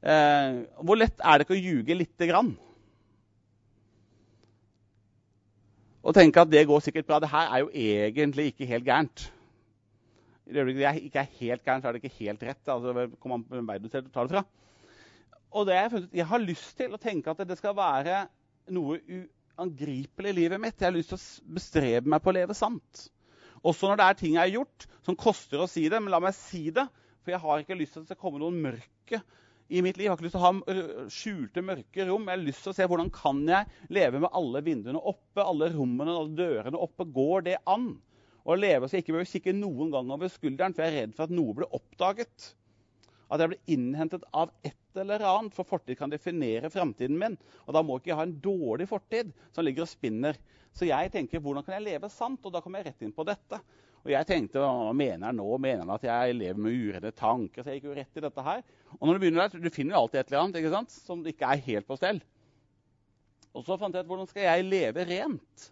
Eh, 0.03 0.61
hvor 0.83 0.99
lett 0.99 1.21
er 1.23 1.39
det 1.39 1.47
ikke 1.47 1.57
å 1.57 1.63
ljuge 1.63 1.97
lite 1.97 2.27
grann? 2.29 2.53
og 6.03 6.15
tenke 6.15 6.43
at 6.43 6.51
det 6.51 6.65
går 6.67 6.83
sikkert 6.83 7.07
bra. 7.07 7.19
Det 7.23 7.31
her 7.31 7.47
er 7.47 7.63
jo 7.63 7.69
egentlig 7.71 8.49
ikke 8.51 8.67
helt 8.67 8.85
gærent. 8.87 9.29
I 10.43 10.51
det 10.51 10.59
øyeblikket 10.59 10.83
det 10.83 11.07
ikke 11.07 11.21
er 11.21 11.37
helt 11.39 11.63
gærent, 11.63 11.83
så 11.83 11.87
er 11.87 11.95
det 11.95 12.03
ikke 12.03 12.17
helt 12.19 12.43
rett. 12.43 12.67
altså 12.67 13.07
Kom 13.19 13.31
an 13.31 13.45
på 13.47 13.55
hvem 13.55 13.71
du 13.81 13.87
tar 13.89 14.27
det 14.27 14.35
fra. 14.35 14.43
Og 15.53 15.67
det 15.67 15.77
jeg, 15.77 15.91
funnet, 15.91 16.09
jeg 16.13 16.27
har 16.27 16.43
lyst 16.43 16.77
til 16.77 16.93
å 16.93 16.99
tenke 16.99 17.31
at 17.31 17.47
det 17.47 17.57
skal 17.57 17.75
være 17.77 18.25
noe 18.73 18.99
uangripelig 19.57 20.33
i 20.33 20.37
livet 20.41 20.61
mitt. 20.61 20.79
Jeg 20.79 20.89
har 20.89 20.95
lyst 20.95 21.13
til 21.13 21.19
å 21.19 21.53
bestrebe 21.57 22.09
meg 22.09 22.23
på 22.23 22.31
å 22.31 22.37
leve 22.37 22.57
sant. 22.57 23.07
Også 23.63 23.87
når 23.87 23.99
det 23.99 24.07
er 24.07 24.19
ting 24.19 24.35
jeg 24.35 24.43
har 24.43 24.55
gjort 24.57 24.87
som 25.05 25.17
koster 25.19 25.63
å 25.63 25.69
si 25.71 25.85
det. 25.91 26.01
Men 26.01 26.13
la 26.13 26.21
meg 26.23 26.35
si 26.37 26.67
det, 26.75 26.85
for 27.23 27.35
jeg 27.35 27.43
har 27.43 27.63
ikke 27.63 27.79
lyst 27.79 27.95
til 27.95 28.03
at 28.03 28.07
det 28.07 28.15
skal 28.15 28.23
komme 28.25 28.41
noen 28.43 28.59
mørke 28.63 29.21
i 29.73 29.83
mitt 29.85 29.97
liv. 29.97 30.07
Jeg 30.07 30.11
har 30.11 30.19
ikke 30.19 30.27
lyst 30.27 30.37
til 30.37 30.43
å 30.43 30.47
ha 30.47 31.09
skjulte, 31.13 31.65
mørke 31.65 32.07
rom. 32.09 32.27
Jeg 32.27 32.37
har 32.37 32.47
lyst 32.47 32.65
til 32.65 32.73
å 32.73 32.77
se 32.77 32.87
hvordan 32.89 33.13
kan 33.15 33.43
jeg 33.47 33.93
leve 33.95 34.23
med 34.23 34.33
alle 34.35 34.63
vinduene 34.65 35.03
oppe, 35.13 35.45
alle 35.45 35.71
rommene 35.75 36.17
alle 36.17 36.35
dørene 36.37 36.81
oppe. 36.87 37.07
Går 37.15 37.47
det 37.47 37.61
an? 37.69 37.93
Å 38.43 38.57
leve 38.59 38.89
så 38.89 38.97
jeg 38.97 39.05
ikke 39.05 39.15
behøver 39.15 39.31
kikke 39.31 39.55
noen 39.55 39.93
gang 39.93 40.09
over 40.11 40.31
skulderen, 40.31 40.75
for 40.75 40.83
jeg 40.83 40.91
er 40.91 40.99
redd 40.99 41.15
for 41.15 41.29
at 41.29 41.35
noe 41.35 41.55
blir 41.55 41.77
oppdaget. 41.77 42.49
At 43.31 43.39
jeg 43.39 43.53
blir 43.53 43.75
innhentet 43.77 44.25
av 44.35 44.51
et 44.67 44.75
eller 45.01 45.23
annet, 45.25 45.55
for 45.55 45.67
fortid 45.67 45.97
kan 45.99 46.11
definere 46.11 46.69
framtiden 46.73 47.17
min. 47.19 47.37
Og 47.65 47.73
da 47.75 47.81
må 47.85 47.97
ikke 47.97 48.11
jeg 48.11 48.19
ha 48.19 48.25
en 48.27 48.35
dårlig 48.43 48.87
fortid 48.89 49.31
som 49.55 49.65
ligger 49.65 49.87
og 49.87 49.91
spinner. 49.91 50.37
Så 50.73 50.87
jeg 50.89 51.11
tenker 51.13 51.41
hvordan 51.41 51.65
kan 51.65 51.77
jeg 51.77 51.87
leve 51.87 52.09
sant? 52.11 52.43
Og 52.45 52.53
da 52.53 52.61
kommer 52.61 52.81
jeg 52.81 52.91
rett 52.91 53.05
inn 53.05 53.15
på 53.15 53.25
dette. 53.27 53.59
Og 54.03 54.11
jeg 54.11 54.27
tenkte 54.27 54.59
hva 54.59 54.91
mener 54.91 55.29
han 55.29 55.37
nå? 55.39 55.47
Mener 55.63 55.85
han 55.85 55.95
at 55.95 56.05
jeg 56.07 56.35
lever 56.35 56.59
med 56.59 56.75
uredde 56.75 57.13
tanker? 57.15 57.63
Så 57.63 57.71
jeg 57.71 57.79
gikk 57.79 57.89
jo 57.91 57.97
rett 57.97 58.19
i 58.19 58.23
dette 58.25 58.45
her. 58.45 58.63
Og 58.99 59.03
når 59.07 59.15
du 59.15 59.23
begynner 59.23 59.47
der, 59.47 59.63
du 59.63 59.73
finner 59.73 59.95
jo 59.95 60.01
alltid 60.03 60.19
et 60.19 60.31
eller 60.31 60.41
annet 60.41 60.59
ikke 60.59 60.73
sant? 60.73 60.95
som 60.95 61.23
ikke 61.29 61.49
er 61.49 61.67
helt 61.69 61.87
på 61.87 61.97
stell. 61.99 62.19
Og 63.53 63.63
så 63.63 63.77
fant 63.79 63.95
jeg 63.95 64.03
ut 64.03 64.09
hvordan 64.11 64.29
skal 64.29 64.47
jeg 64.47 64.65
leve 64.67 65.05
rent. 65.07 65.67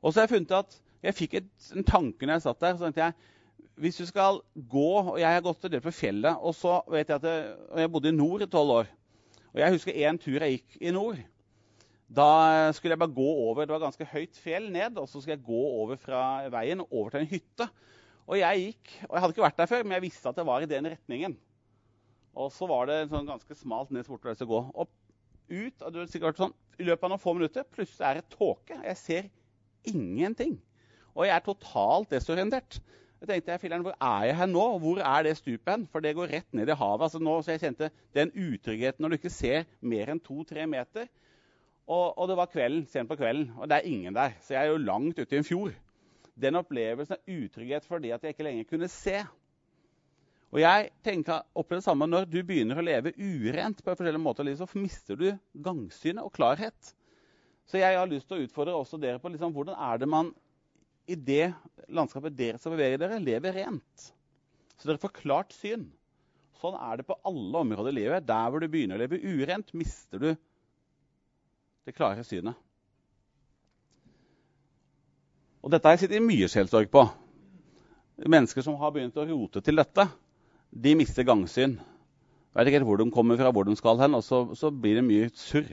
Og 0.00 0.10
så 0.10 0.20
har 0.20 0.26
jeg 0.26 0.34
funnet 0.34 0.56
at 0.56 0.78
jeg 1.04 1.16
fikk 1.16 1.36
et, 1.38 1.52
en 1.76 1.86
tanke 1.86 2.26
når 2.26 2.38
jeg 2.38 2.46
satt 2.48 2.64
der. 2.64 2.76
så 2.76 2.88
tenkte 2.88 3.06
jeg, 3.06 3.36
Hvis 3.80 3.96
du 3.96 4.04
skal 4.04 4.42
gå 4.68 4.88
Og 5.00 5.16
jeg 5.20 5.32
har 5.32 5.44
gått 5.44 5.64
en 5.64 5.72
del 5.72 5.82
på 5.84 5.94
fjellet. 5.94 6.36
Og 6.40 6.54
så 6.56 6.80
vet 6.90 7.08
jeg 7.08 7.20
at 7.20 7.28
jeg, 7.28 7.52
jeg 7.80 7.92
bodde 7.92 8.12
i 8.12 8.16
nord 8.16 8.44
i 8.44 8.48
tolv 8.50 8.74
år. 8.82 8.90
Og 9.50 9.60
jeg 9.62 9.74
husker 9.74 10.00
en 10.06 10.18
tur 10.20 10.38
jeg 10.38 10.58
gikk 10.58 10.80
i 10.84 10.92
nord. 10.94 11.20
Da 12.10 12.26
skulle 12.74 12.96
jeg 12.96 13.00
bare 13.00 13.14
gå 13.14 13.28
over 13.46 13.66
det 13.66 13.74
var 13.74 13.84
ganske 13.84 14.06
høyt 14.12 14.38
fjell 14.42 14.66
ned, 14.74 14.98
og 14.98 15.06
så 15.06 15.20
skulle 15.20 15.36
jeg 15.36 15.46
gå 15.46 15.60
over 15.80 15.98
fra 16.00 16.22
veien 16.50 16.82
over 16.88 17.12
til 17.12 17.22
en 17.22 17.30
hytte. 17.30 17.66
Og 18.30 18.38
jeg 18.38 18.64
gikk, 18.64 18.90
og 19.06 19.14
jeg 19.14 19.22
hadde 19.22 19.34
ikke 19.34 19.44
vært 19.44 19.60
der 19.60 19.70
før, 19.70 19.84
men 19.84 19.96
jeg 19.96 20.04
visste 20.06 20.30
at 20.30 20.38
jeg 20.38 20.48
var 20.48 20.64
i 20.64 20.70
den 20.70 20.88
retningen. 20.90 21.36
Og 22.38 22.50
så 22.54 22.66
var 22.70 22.90
det 22.90 23.04
sånn 23.10 23.30
ganske 23.30 23.56
smalt 23.58 23.90
ned 23.94 24.06
bortover 24.06 24.38
der 24.38 24.46
å 24.46 24.50
gå. 24.50 24.60
Og 24.74 24.90
ut, 25.50 25.82
og 25.82 25.94
det 25.94 26.08
sikkert 26.12 26.38
sånn, 26.38 26.54
I 26.78 26.86
løpet 26.86 27.06
av 27.06 27.12
noen 27.12 27.22
få 27.22 27.34
minutter 27.36 27.66
plutselig 27.66 28.06
er 28.06 28.18
det 28.18 28.30
tåke. 28.32 28.78
Jeg 28.86 28.98
ser 28.98 29.30
ingenting. 29.90 30.58
Og 31.14 31.26
jeg 31.26 31.34
er 31.34 31.44
totalt 31.44 32.14
desorientert. 32.14 32.78
Jeg 33.20 33.28
tenkte, 33.28 33.68
jeg, 33.68 33.80
Hvor 33.84 33.96
er 34.00 34.24
jeg 34.24 34.36
her 34.36 34.46
nå? 34.46 34.78
Hvor 34.78 34.98
er 34.98 35.22
det 35.22 35.36
stupet 35.36 35.68
hen? 35.68 35.86
For 35.92 36.00
det 36.00 36.14
går 36.16 36.30
rett 36.32 36.54
ned 36.56 36.68
i 36.68 36.76
havet. 36.76 37.02
Altså 37.02 37.18
nå, 37.18 37.42
så 37.42 37.52
jeg 37.52 37.60
kjente 37.60 37.90
Den 38.14 38.32
utryggheten 38.32 39.02
når 39.02 39.08
du 39.08 39.18
ikke 39.18 39.32
ser 39.34 39.66
mer 39.80 40.08
enn 40.08 40.22
to-tre 40.24 40.66
meter, 40.66 41.06
og, 41.90 42.18
og, 42.18 42.28
det 42.30 42.36
var 42.38 42.46
kvelden, 42.46 42.84
sent 42.86 43.08
på 43.10 43.16
kvelden, 43.18 43.48
og 43.58 43.66
det 43.68 43.76
er 43.76 43.88
ingen 43.90 44.14
der. 44.14 44.36
Så 44.40 44.54
jeg 44.54 44.62
er 44.62 44.70
jo 44.70 44.76
langt 44.78 45.18
ute 45.18 45.34
i 45.34 45.38
en 45.40 45.44
fjord. 45.44 45.74
Den 46.40 46.56
opplevelsen 46.60 47.16
av 47.16 47.32
utrygghet 47.34 47.88
fordi 47.88 48.12
at 48.14 48.22
jeg 48.22 48.36
ikke 48.36 48.46
lenger 48.46 48.68
kunne 48.70 48.88
se. 48.88 49.16
Og 50.50 50.60
jeg 50.62 50.90
tenker 51.04 51.42
opplever 51.54 51.80
det 51.80 51.86
samme 51.88 52.06
når 52.06 52.28
du 52.30 52.38
begynner 52.46 52.78
å 52.78 52.84
leve 52.84 53.12
urent, 53.18 53.82
på 53.82 53.90
forskjellige 53.90 54.22
måter, 54.22 54.48
så 54.54 54.68
mister 54.78 55.18
du 55.18 55.28
gangsynet 55.62 56.22
og 56.24 56.32
klarhet. 56.34 56.94
Så 57.66 57.78
jeg 57.78 57.98
har 57.98 58.08
lyst 58.10 58.30
til 58.30 58.38
å 58.38 58.46
utfordre 58.46 58.78
også 58.78 58.98
dere 58.98 59.20
på 59.22 59.30
liksom, 59.30 59.52
hvordan 59.54 59.78
er 59.90 60.00
det 60.00 60.08
man 60.10 60.32
i 61.08 61.16
det 61.16 61.52
landskapet 61.88 62.36
dere 62.36 62.60
skal 62.60 62.76
bevege 62.76 62.98
dere, 63.00 63.20
lever 63.22 63.56
rent. 63.56 64.10
Så 64.78 64.88
dere 64.88 65.00
får 65.00 65.16
klart 65.16 65.54
syn. 65.56 65.88
Sånn 66.60 66.76
er 66.76 67.00
det 67.00 67.06
på 67.08 67.16
alle 67.26 67.62
områder 67.64 67.92
i 67.92 67.98
livet. 68.02 68.26
Der 68.28 68.50
hvor 68.50 68.60
du 68.60 68.68
begynner 68.68 68.98
å 68.98 69.02
leve 69.02 69.20
urent, 69.20 69.72
mister 69.76 70.20
du 70.20 70.30
det 71.88 71.96
klare 71.96 72.24
synet. 72.26 72.58
Og 75.60 75.72
dette 75.72 75.88
har 75.88 75.96
jeg 75.96 76.06
sittet 76.06 76.24
mye 76.24 76.48
sjelsorg 76.48 76.88
på. 76.92 77.04
Mennesker 78.20 78.64
som 78.64 78.76
har 78.80 78.92
begynt 78.92 79.16
å 79.20 79.26
rote 79.28 79.62
til 79.64 79.80
dette, 79.80 80.06
de 80.70 80.92
mister 80.96 81.24
gangsyn. 81.26 81.78
Vet 82.56 82.68
ikke 82.68 82.80
helt 82.80 82.88
hvor 82.88 83.00
de 83.00 83.08
kommer 83.14 83.38
fra, 83.40 83.52
hvor 83.54 83.66
de 83.68 83.76
skal 83.78 84.00
hen, 84.00 84.16
og 84.16 84.24
så, 84.26 84.42
så 84.58 84.70
blir 84.72 84.98
det 84.98 85.06
mye 85.06 85.28
surr. 85.36 85.70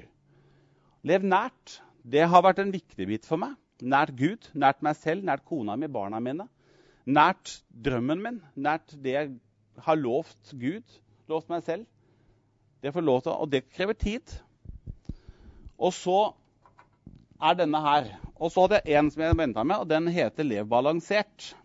Lev 1.07 1.25
nært. 1.27 1.79
Det 2.07 2.23
har 2.29 2.43
vært 2.45 2.61
en 2.63 2.71
viktig 2.71 3.07
bit 3.09 3.27
for 3.27 3.39
meg. 3.41 3.55
Nært 3.81 4.15
Gud, 4.17 4.47
nært 4.57 4.81
meg 4.81 4.95
selv, 4.97 5.25
nært 5.25 5.45
kona 5.45 5.75
mi, 5.77 5.89
barna 5.91 6.19
mine. 6.23 6.47
Nært 7.05 7.61
drømmen 7.71 8.23
min, 8.23 8.39
nært 8.55 8.95
det 9.03 9.13
jeg 9.13 9.35
har 9.85 9.99
lovt 9.99 10.53
Gud, 10.57 10.97
lovt 11.29 11.49
meg 11.49 11.63
selv. 11.63 11.85
Det 12.81 12.93
får 12.93 13.05
lov 13.05 13.21
til, 13.21 13.31
Og 13.31 13.51
det 13.51 13.69
krever 13.69 13.93
tid. 13.93 14.41
Og 15.77 15.93
så 15.93 16.33
er 17.41 17.53
denne 17.53 17.81
her. 17.81 18.09
Og 18.35 18.51
så 18.51 18.65
hadde 18.65 18.81
jeg 18.85 18.99
en 18.99 19.11
som 19.11 19.21
jeg 19.21 19.37
venta 19.37 19.63
med, 19.63 19.75
og 19.75 19.89
den 19.89 20.07
heter 20.07 20.43
Lev 20.43 20.65
balansert. 20.65 21.55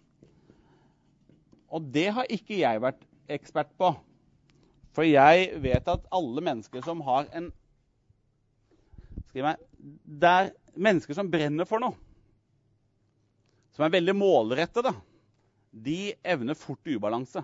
Og 1.68 1.82
det 1.94 2.12
har 2.12 2.28
ikke 2.28 2.60
jeg 2.60 2.82
vært 2.82 3.00
ekspert 3.28 3.72
på. 3.78 3.94
For 4.92 5.02
jeg 5.08 5.62
vet 5.62 5.88
at 5.88 6.08
alle 6.12 6.44
mennesker 6.44 6.84
som 6.84 7.00
har 7.00 7.28
en 7.32 7.52
Skriv 9.32 9.46
meg 9.46 9.60
Det 9.82 10.30
er 10.30 10.52
mennesker 10.78 11.16
som 11.16 11.30
brenner 11.30 11.66
for 11.68 11.82
noe, 11.82 11.96
som 13.74 13.86
er 13.86 13.94
veldig 13.94 14.14
målrettede, 14.14 14.92
de 15.72 16.12
evner 16.22 16.58
fort 16.58 16.86
ubalanse. 16.86 17.42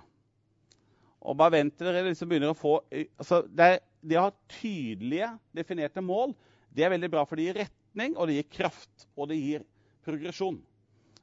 Og 1.18 1.36
bare 1.38 1.56
vent 1.56 1.74
til 1.74 1.88
dere 1.88 2.04
liksom 2.06 2.28
begynner 2.30 2.52
å 2.52 2.58
få 2.58 2.76
altså 2.92 3.40
det, 3.48 3.80
det 4.04 4.20
å 4.20 4.28
ha 4.28 4.34
tydelige, 4.60 5.32
definerte 5.56 6.04
mål 6.04 6.36
det 6.74 6.84
er 6.84 6.92
veldig 6.92 7.10
bra, 7.10 7.24
for 7.26 7.38
det 7.38 7.48
gir 7.48 7.60
retning, 7.64 8.16
og 8.16 8.28
det 8.28 8.38
gir 8.38 8.50
kraft, 8.58 9.06
og 9.16 9.30
det 9.30 9.38
gir 9.40 9.64
progresjon. 10.06 10.60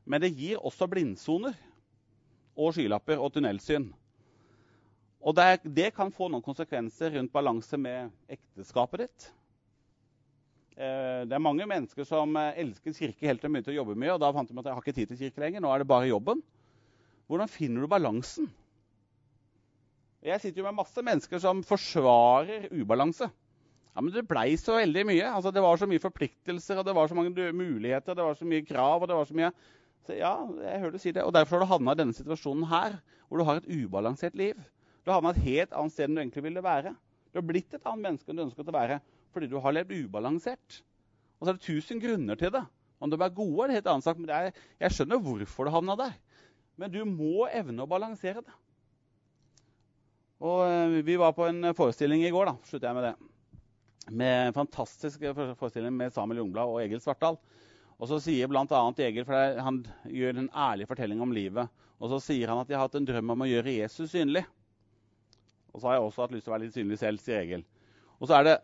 Men 0.05 0.21
det 0.21 0.33
gir 0.35 0.59
også 0.59 0.87
blindsoner 0.89 1.55
og 2.55 2.73
skylapper 2.75 3.21
og 3.21 3.33
tunnelsyn. 3.35 3.87
Og 5.25 5.37
det, 5.37 5.63
det, 5.63 5.89
kan 5.95 6.11
få 6.13 6.27
noen 6.29 6.43
konsekvenser 6.45 7.15
rundt 7.15 7.33
balanse 7.33 7.79
med 7.81 8.11
ekteskapet 8.29 9.05
ditt. 9.05 9.29
Eh, 10.75 11.23
det 11.23 11.31
er 11.31 11.39
mange 11.39 11.63
mennesker 11.69 12.03
som 12.07 12.35
eh, 12.35 12.57
elsker 12.65 12.95
kirke 12.97 13.29
helt 13.29 13.39
til 13.39 13.47
de 13.47 13.53
begynte 13.53 13.71
å 13.71 13.77
jobbe 13.77 13.95
mye. 13.95 14.11
Og 14.15 14.21
da 14.23 14.31
fant 14.35 14.49
de 14.51 14.57
at 14.59 14.67
jeg 14.67 14.75
har 14.75 14.83
ikke 14.83 14.97
tid 14.97 15.11
til 15.11 15.21
kirke 15.23 15.43
lenger. 15.45 15.63
Nå 15.63 15.71
er 15.71 15.81
det 15.81 15.89
bare 15.89 16.09
jobben. 16.09 16.43
Hvordan 17.31 17.51
finner 17.51 17.85
du 17.85 17.91
balansen? 17.91 18.49
Jeg 20.25 20.41
sitter 20.41 20.61
jo 20.61 20.67
med 20.67 20.79
masse 20.81 21.01
mennesker 21.05 21.39
som 21.41 21.63
forsvarer 21.65 22.67
ubalanse. 22.73 23.29
Ja, 23.95 24.01
Men 24.01 24.11
det 24.11 24.25
blei 24.27 24.57
så 24.59 24.75
veldig 24.81 25.05
mye. 25.07 25.31
Altså, 25.31 25.53
det 25.55 25.63
var 25.63 25.79
så 25.79 25.87
mye 25.87 26.03
forpliktelser, 26.03 26.81
og 26.81 26.85
det 26.85 26.95
var 26.97 27.07
så 27.07 27.15
mange 27.15 27.51
muligheter, 27.55 28.17
det 28.17 28.25
var 28.25 28.35
så 28.35 28.45
mye 28.49 28.65
krav. 28.67 29.01
og 29.01 29.07
det 29.07 29.15
var 29.15 29.31
så 29.31 29.37
mye... 29.37 29.51
Så 30.05 30.13
ja, 30.19 30.35
jeg 30.61 30.81
hører 30.81 30.91
du 30.93 31.01
si 31.01 31.13
det. 31.15 31.23
Og 31.23 31.33
Derfor 31.33 31.57
har 31.57 31.63
du 31.63 31.71
havna 31.71 31.95
i 31.95 32.01
denne 32.03 32.13
situasjonen 32.13 32.67
her, 32.69 32.99
hvor 33.29 33.39
du 33.39 33.47
har 33.47 33.61
et 33.61 33.69
ubalansert 33.71 34.35
liv. 34.37 34.59
Du 35.05 35.13
havna 35.13 35.31
et 35.31 35.45
helt 35.45 35.73
annet 35.73 35.93
sted 35.93 36.09
enn 36.09 36.17
du 36.17 36.21
egentlig 36.21 36.43
ville 36.45 36.65
være. 36.65 36.91
Du 37.31 37.39
har 37.39 37.47
blitt 37.47 37.73
et 37.73 37.87
annet 37.87 38.03
menneske 38.03 38.29
enn 38.29 38.37
du 38.37 38.43
ønsket 38.45 38.69
å 38.69 38.75
være 38.75 38.99
fordi 39.35 39.51
du 39.51 39.59
har 39.61 39.75
levd 39.75 39.93
ubalansert. 40.05 40.81
Og 41.37 41.45
så 41.45 41.51
er 41.51 41.57
det 41.57 41.67
tusen 41.67 42.01
grunner 42.01 42.39
til 42.39 42.53
det. 42.55 42.63
Om 43.03 43.11
du 43.11 43.17
er 43.19 43.33
gode, 43.35 43.65
er 43.65 43.71
det 43.71 43.79
helt 43.81 43.89
annen 43.91 44.05
sak. 44.05 44.19
Men 44.19 44.31
er, 44.31 44.55
jeg 44.81 44.95
skjønner 44.95 45.21
hvorfor 45.21 45.67
du 45.67 45.73
havna 45.75 45.97
der. 45.99 46.15
Men 46.79 46.91
du 46.91 47.01
må 47.07 47.47
evne 47.51 47.83
å 47.83 47.89
balansere 47.89 48.43
det. 48.43 48.55
Og 50.43 50.65
eh, 50.67 51.01
Vi 51.07 51.17
var 51.19 51.35
på 51.35 51.47
en 51.47 51.71
forestilling 51.75 52.25
i 52.25 52.31
går. 52.33 52.51
da, 52.51 52.55
slutter 52.67 52.89
jeg 52.89 52.97
med 52.97 53.07
det. 53.09 53.13
Med 54.15 54.33
en 54.47 54.57
fantastisk 54.57 55.23
forestilling 55.59 55.95
med 55.95 56.13
Samuel 56.13 56.43
Jungblad 56.43 56.71
og 56.71 56.81
Egil 56.83 57.01
Svartdal. 57.03 57.39
Og 57.95 58.11
så 58.11 58.19
sier 58.19 58.49
bl.a. 58.51 58.65
Egil, 58.65 59.25
for 59.27 59.61
Han 59.63 59.81
gjør 60.11 60.41
en 60.41 60.51
ærlig 60.51 60.87
fortelling 60.89 61.23
om 61.23 61.33
livet. 61.35 61.71
Og 62.03 62.11
så 62.11 62.19
sier 62.21 62.51
han 62.51 62.59
at 62.61 62.69
de 62.69 62.75
har 62.75 62.85
hatt 62.85 62.97
en 62.99 63.07
drøm 63.07 63.31
om 63.33 63.45
å 63.45 63.49
gjøre 63.49 63.77
Jesus 63.77 64.11
synlig. 64.11 64.43
Og 65.71 65.81
så 65.81 65.89
har 65.89 65.97
jeg 65.97 66.07
også 66.07 66.23
hatt 66.23 66.35
lyst 66.35 66.45
til 66.47 66.51
å 66.51 66.55
være 66.55 66.67
litt 66.67 66.75
synlig 66.75 66.99
selv, 66.99 67.23
sier 67.23 67.41
Egil. 67.41 67.63
Og 68.19 68.29
så 68.29 68.37
er 68.37 68.47
det, 68.47 68.55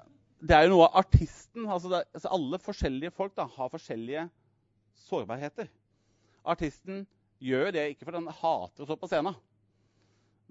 det 0.41 0.57
er 0.57 0.65
jo 0.65 0.73
noe 0.73 0.87
av 0.87 1.03
artisten 1.03 1.67
altså, 1.69 1.91
det, 1.91 2.01
altså 2.17 2.31
Alle 2.33 2.59
forskjellige 2.61 3.13
folk 3.13 3.35
da, 3.37 3.45
har 3.45 3.69
forskjellige 3.69 4.25
sårbarheter. 5.03 5.69
Artisten 6.49 7.03
gjør 7.41 7.69
det 7.75 7.83
ikke 7.91 8.07
fordi 8.07 8.21
han 8.23 8.39
hater 8.41 8.83
å 8.83 8.87
stå 8.89 8.97
på 8.97 9.09
scenen, 9.11 9.37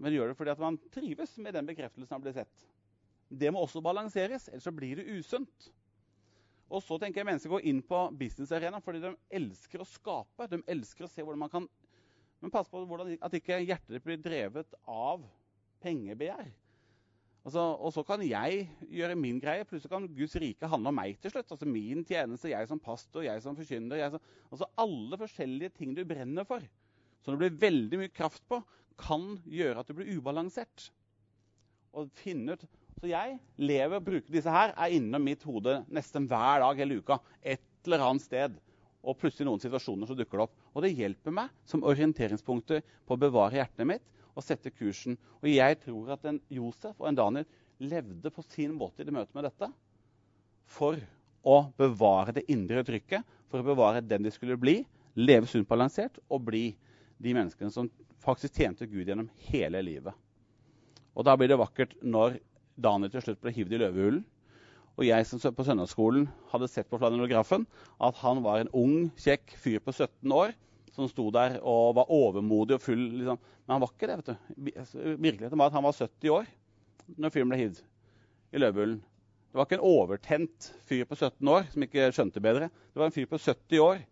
men 0.00 0.14
gjør 0.14 0.30
det 0.30 0.38
fordi 0.38 0.54
man 0.62 0.78
trives 0.94 1.34
med 1.42 1.56
den 1.58 1.66
bekreftelsen 1.68 2.14
han 2.14 2.22
blir 2.22 2.36
sett. 2.36 2.64
Det 3.30 3.50
må 3.54 3.62
også 3.62 3.82
balanseres, 3.82 4.48
ellers 4.50 4.66
så 4.66 4.74
blir 4.74 4.98
det 4.98 5.18
usunt. 5.18 5.68
Og 6.70 6.82
så 6.86 6.98
tenker 7.02 7.20
jeg 7.20 7.26
Mennesker 7.26 7.50
går 7.50 7.66
inn 7.66 7.82
på 7.82 8.00
businessarenaen 8.18 8.82
fordi 8.84 9.02
de 9.02 9.12
elsker 9.40 9.82
å 9.82 9.88
skape. 9.90 10.46
De 10.50 10.60
elsker 10.70 11.06
å 11.06 11.10
se 11.10 11.22
hvordan 11.22 11.46
man 11.46 11.52
kan 11.52 11.68
Men 12.40 12.52
pass 12.54 12.70
på 12.72 12.80
at 13.20 13.34
ikke 13.36 13.58
hjertet 13.60 14.00
blir 14.00 14.16
drevet 14.16 14.70
av 14.88 15.26
pengebegjær. 15.84 16.46
Altså, 17.40 17.62
og 17.80 17.92
så 17.94 18.02
kan 18.04 18.20
jeg 18.26 18.66
gjøre 18.92 19.16
min 19.16 19.38
greie, 19.40 19.64
plutselig 19.64 19.90
kan 19.92 20.08
Guds 20.12 20.36
rike 20.42 20.68
handle 20.68 20.90
om 20.92 20.98
meg 21.00 21.16
til 21.22 21.32
slutt. 21.32 21.48
Altså 21.48 21.68
Min 21.68 22.04
tjeneste, 22.04 22.50
jeg 22.52 22.68
som 22.68 22.80
pastor, 22.82 23.24
jeg 23.24 23.40
som 23.40 23.56
forkynner. 23.56 23.96
Jeg 24.02 24.12
som, 24.12 24.26
altså 24.50 24.68
Alle 24.84 25.18
forskjellige 25.22 25.72
ting 25.78 25.94
du 25.96 26.02
brenner 26.08 26.44
for, 26.48 26.64
som 27.24 27.34
det 27.34 27.40
blir 27.46 27.62
veldig 27.64 28.02
mye 28.02 28.12
kraft 28.12 28.44
på, 28.48 28.60
kan 29.00 29.38
gjøre 29.48 29.80
at 29.80 29.88
du 29.88 29.96
blir 29.96 30.12
ubalansert. 30.18 30.90
Og 31.96 32.12
finne 32.20 32.54
ut, 32.54 32.68
Så 33.00 33.08
jeg 33.08 33.38
lever 33.56 33.96
og 33.96 34.04
bruker 34.04 34.28
disse 34.34 34.52
her, 34.52 34.74
er 34.76 34.92
innom 34.92 35.24
mitt 35.24 35.40
hode 35.48 35.78
nesten 35.88 36.26
hver 36.28 36.60
dag 36.60 36.76
hele 36.76 36.98
uka. 37.00 37.16
Et 37.40 37.62
eller 37.86 38.04
annet 38.04 38.26
sted. 38.26 38.58
Og 39.00 39.16
plutselig 39.16 39.46
i 39.46 39.48
noen 39.48 39.62
situasjoner 39.62 40.04
så 40.04 40.12
dukker 40.18 40.36
det 40.36 40.44
opp. 40.44 40.58
Og 40.76 40.84
det 40.84 40.92
hjelper 40.92 41.32
meg 41.32 41.48
som 41.64 41.80
orienteringspunkter 41.88 42.84
på 43.08 43.16
å 43.16 43.22
bevare 43.22 43.56
hjertet 43.56 43.88
mitt 43.88 44.04
og 44.34 44.44
sette 44.44 44.72
kursen. 44.74 45.16
Og 45.40 45.48
jeg 45.50 45.78
tror 45.84 46.14
at 46.16 46.26
en 46.28 46.40
Josef 46.52 46.98
og 46.98 47.08
en 47.10 47.18
Daniel 47.18 47.48
levde 47.80 48.32
på 48.32 48.44
sin 48.50 48.74
måte 48.76 49.02
i 49.02 49.08
det 49.08 49.14
møtet 49.14 49.34
med 49.36 49.48
dette 49.48 49.70
for 50.70 51.00
å 51.40 51.56
bevare 51.80 52.34
det 52.36 52.46
indre 52.52 52.84
trykket, 52.86 53.24
for 53.48 53.62
å 53.62 53.68
bevare 53.72 54.04
den 54.04 54.26
de 54.26 54.32
skulle 54.34 54.58
bli, 54.60 54.82
leve 55.16 55.48
sunt 55.50 55.68
balansert 55.68 56.20
og 56.28 56.44
bli 56.46 56.66
de 57.20 57.32
menneskene 57.34 57.72
som 57.72 57.88
faktisk 58.20 58.60
tjente 58.60 58.88
Gud 58.88 59.08
gjennom 59.08 59.30
hele 59.48 59.80
livet. 59.82 60.14
Og 61.16 61.26
da 61.26 61.34
blir 61.36 61.50
det 61.50 61.58
vakkert 61.58 61.96
når 62.04 62.38
Daniel 62.80 63.12
til 63.12 63.24
slutt 63.24 63.40
ble 63.42 63.52
hivd 63.54 63.74
i 63.74 63.80
løvehulen. 63.80 64.22
Og 65.00 65.06
jeg 65.06 65.26
som 65.26 65.40
på 65.56 65.64
søndagsskolen 65.64 66.26
hadde 66.52 66.68
sett 66.68 66.88
på 66.90 66.98
flanellografen 67.00 67.64
at 68.04 68.18
han 68.20 68.42
var 68.44 68.60
en 68.60 68.72
ung, 68.76 69.08
kjekk 69.16 69.54
fyr 69.56 69.80
på 69.82 69.94
17 69.96 70.34
år 70.36 70.52
som 70.94 71.08
sto 71.10 71.28
der 71.34 71.58
og 71.60 71.94
var 71.98 72.10
overmodig 72.12 72.76
og 72.76 72.82
full. 72.84 73.04
Liksom. 73.20 73.38
Men 73.66 73.74
han 73.74 73.84
var 73.84 73.92
ikke 73.94 74.10
det. 74.10 74.16
vet 74.16 74.30
du. 74.30 74.72
Altså, 74.72 74.98
virkeligheten 75.14 75.58
var 75.58 75.70
at 75.70 75.78
han 75.78 75.86
var 75.86 75.96
70 75.96 76.34
år 76.34 76.50
når 77.18 77.34
fyren 77.34 77.50
ble 77.50 77.58
hivd 77.60 77.80
i 78.50 78.62
løvehullen. 78.62 79.00
Det 79.50 79.58
var 79.58 79.66
ikke 79.66 79.80
en 79.80 79.88
overtent 79.90 80.70
fyr 80.86 81.06
på 81.10 81.16
17 81.18 81.48
år 81.50 81.68
som 81.72 81.84
ikke 81.86 82.10
skjønte 82.14 82.42
bedre. 82.42 82.70
Det 82.70 83.02
var 83.02 83.10
en 83.10 83.14
fyr 83.14 83.26
på 83.30 83.38
70 83.38 83.82
år 83.82 84.02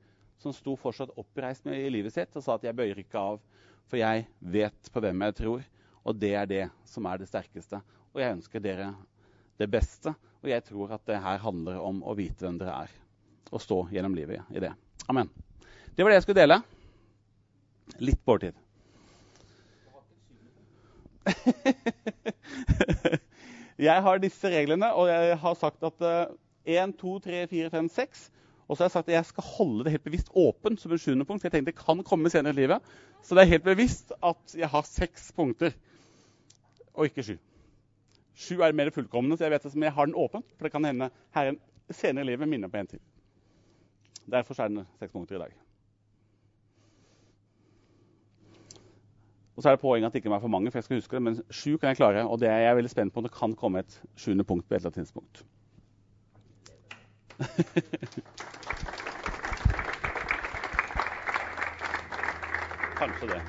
som 0.43 0.55
sto 0.55 0.75
fortsatt 0.79 1.15
oppreist 1.19 1.67
med 1.67 1.79
i 1.79 1.91
livet 1.91 2.15
sitt 2.15 2.35
og 2.39 2.43
sa 2.43 2.55
at 2.55 2.65
'jeg 2.65 2.77
bøyer 2.77 2.99
ikke 2.99 3.19
av', 3.19 3.41
for 3.87 3.97
jeg 3.97 4.27
vet 4.41 4.91
på 4.93 5.01
hvem 5.01 5.23
jeg 5.23 5.35
tror. 5.35 5.63
Og 6.05 6.19
det 6.19 6.35
er 6.35 6.47
det 6.47 6.71
som 6.85 7.07
er 7.07 7.19
det 7.19 7.29
sterkeste. 7.29 7.83
Og 8.15 8.21
jeg 8.21 8.33
ønsker 8.33 8.61
dere 8.61 8.95
det 9.59 9.71
beste. 9.71 10.15
Og 10.43 10.51
jeg 10.51 10.65
tror 10.65 10.93
at 10.93 11.07
det 11.07 11.23
her 11.23 11.39
handler 11.39 11.81
om 11.81 12.03
å 12.03 12.15
vite 12.15 12.47
hvem 12.47 12.59
dere 12.59 12.85
er. 12.85 12.91
Og 13.53 13.61
stå 13.61 13.89
gjennom 13.91 14.15
livet 14.15 14.41
i 14.51 14.61
det. 14.61 14.73
Amen. 15.09 15.48
Det 15.99 16.05
var 16.05 16.13
det 16.13 16.17
jeg 16.21 16.23
skulle 16.23 16.39
dele. 16.39 16.57
Litt 18.07 18.21
på 18.23 18.37
overtid. 18.37 18.55
jeg 23.89 24.05
har 24.07 24.23
disse 24.23 24.53
reglene, 24.53 24.93
og 24.95 25.11
jeg 25.11 25.41
har 25.43 25.59
sagt 25.59 25.83
at 25.89 26.07
1, 26.71 26.95
2, 27.01 27.17
3, 27.27 27.43
4, 27.51 27.73
5, 27.75 27.91
6 27.97 28.23
Og 28.69 28.77
så 28.77 28.85
har 28.85 28.87
jeg 28.87 28.95
sagt 28.95 29.11
at 29.11 29.17
jeg 29.17 29.29
skal 29.33 29.51
holde 29.57 29.85
det 29.85 29.97
helt 29.97 30.07
bevisst 30.07 30.31
åpent 30.39 30.79
som 30.79 30.95
en 30.95 31.03
sjuende 31.03 31.27
punkt. 31.27 31.43
For 31.43 31.51
jeg 31.51 31.59
tenkte 31.59 31.75
det 31.75 31.83
kan 31.83 32.07
komme 32.07 32.31
senere 32.31 32.55
i 32.55 32.61
livet. 32.63 32.79
Så 33.27 33.35
det 33.35 33.43
er 33.43 33.55
helt 33.57 33.67
bevisst 33.67 34.15
at 34.23 34.55
jeg 34.55 34.71
har 34.71 34.87
seks 34.87 35.33
punkter, 35.35 35.75
og 36.95 37.11
ikke 37.11 37.27
sju. 37.27 37.37
Sju 38.39 38.63
er 38.63 38.71
mer 38.71 38.95
fullkomne, 38.95 39.35
så 39.35 39.49
jeg 39.49 39.59
vet 39.59 39.67
det 39.67 39.75
som 39.75 39.83
jeg 39.83 39.99
har 39.99 40.07
den 40.07 40.15
åpen. 40.15 40.47
For 40.55 40.63
det 40.63 40.77
kan 40.79 40.87
hende 40.87 41.11
Herren 41.35 41.59
senere 41.91 42.23
i 42.23 42.37
livet 42.37 42.47
minner 42.47 42.71
på 42.71 42.79
en 42.79 42.87
til. 42.87 43.03
Derfor 44.31 44.63
er 44.63 44.69
det 44.77 44.93
seks 45.01 45.11
punkter 45.11 45.43
i 45.43 45.49
dag. 45.49 45.65
Og 49.59 49.63
så 49.63 49.69
er 49.69 49.75
det 49.75 49.81
poenget 49.81 50.07
at 50.07 50.13
det 50.13 50.19
ikke 50.19 50.35
er 50.35 50.39
for 50.39 50.49
mange, 50.49 50.71
for 50.71 50.79
jeg 50.79 50.85
skal 50.85 50.97
huske 50.97 51.17
det, 51.17 51.23
men 51.23 51.43
sju 51.51 51.77
kan 51.77 51.89
jeg 51.89 51.97
klare. 51.97 52.29
Og 52.29 52.41
det 52.41 52.49
er 52.49 52.59
jeg 52.59 52.77
veldig 52.77 52.91
spent 52.91 53.13
på 53.13 53.21
om 53.21 53.25
det 53.25 53.35
kan 53.35 53.55
komme 53.55 53.79
et 53.79 54.03
sjuende 54.17 54.45
punkt 54.45 54.69
på 54.69 54.75
et 54.75 54.79
eller 54.79 54.87
annet 54.87 54.95
tidspunkt. 54.95 55.45
Kanskje 62.99 63.27
det. 63.27 63.43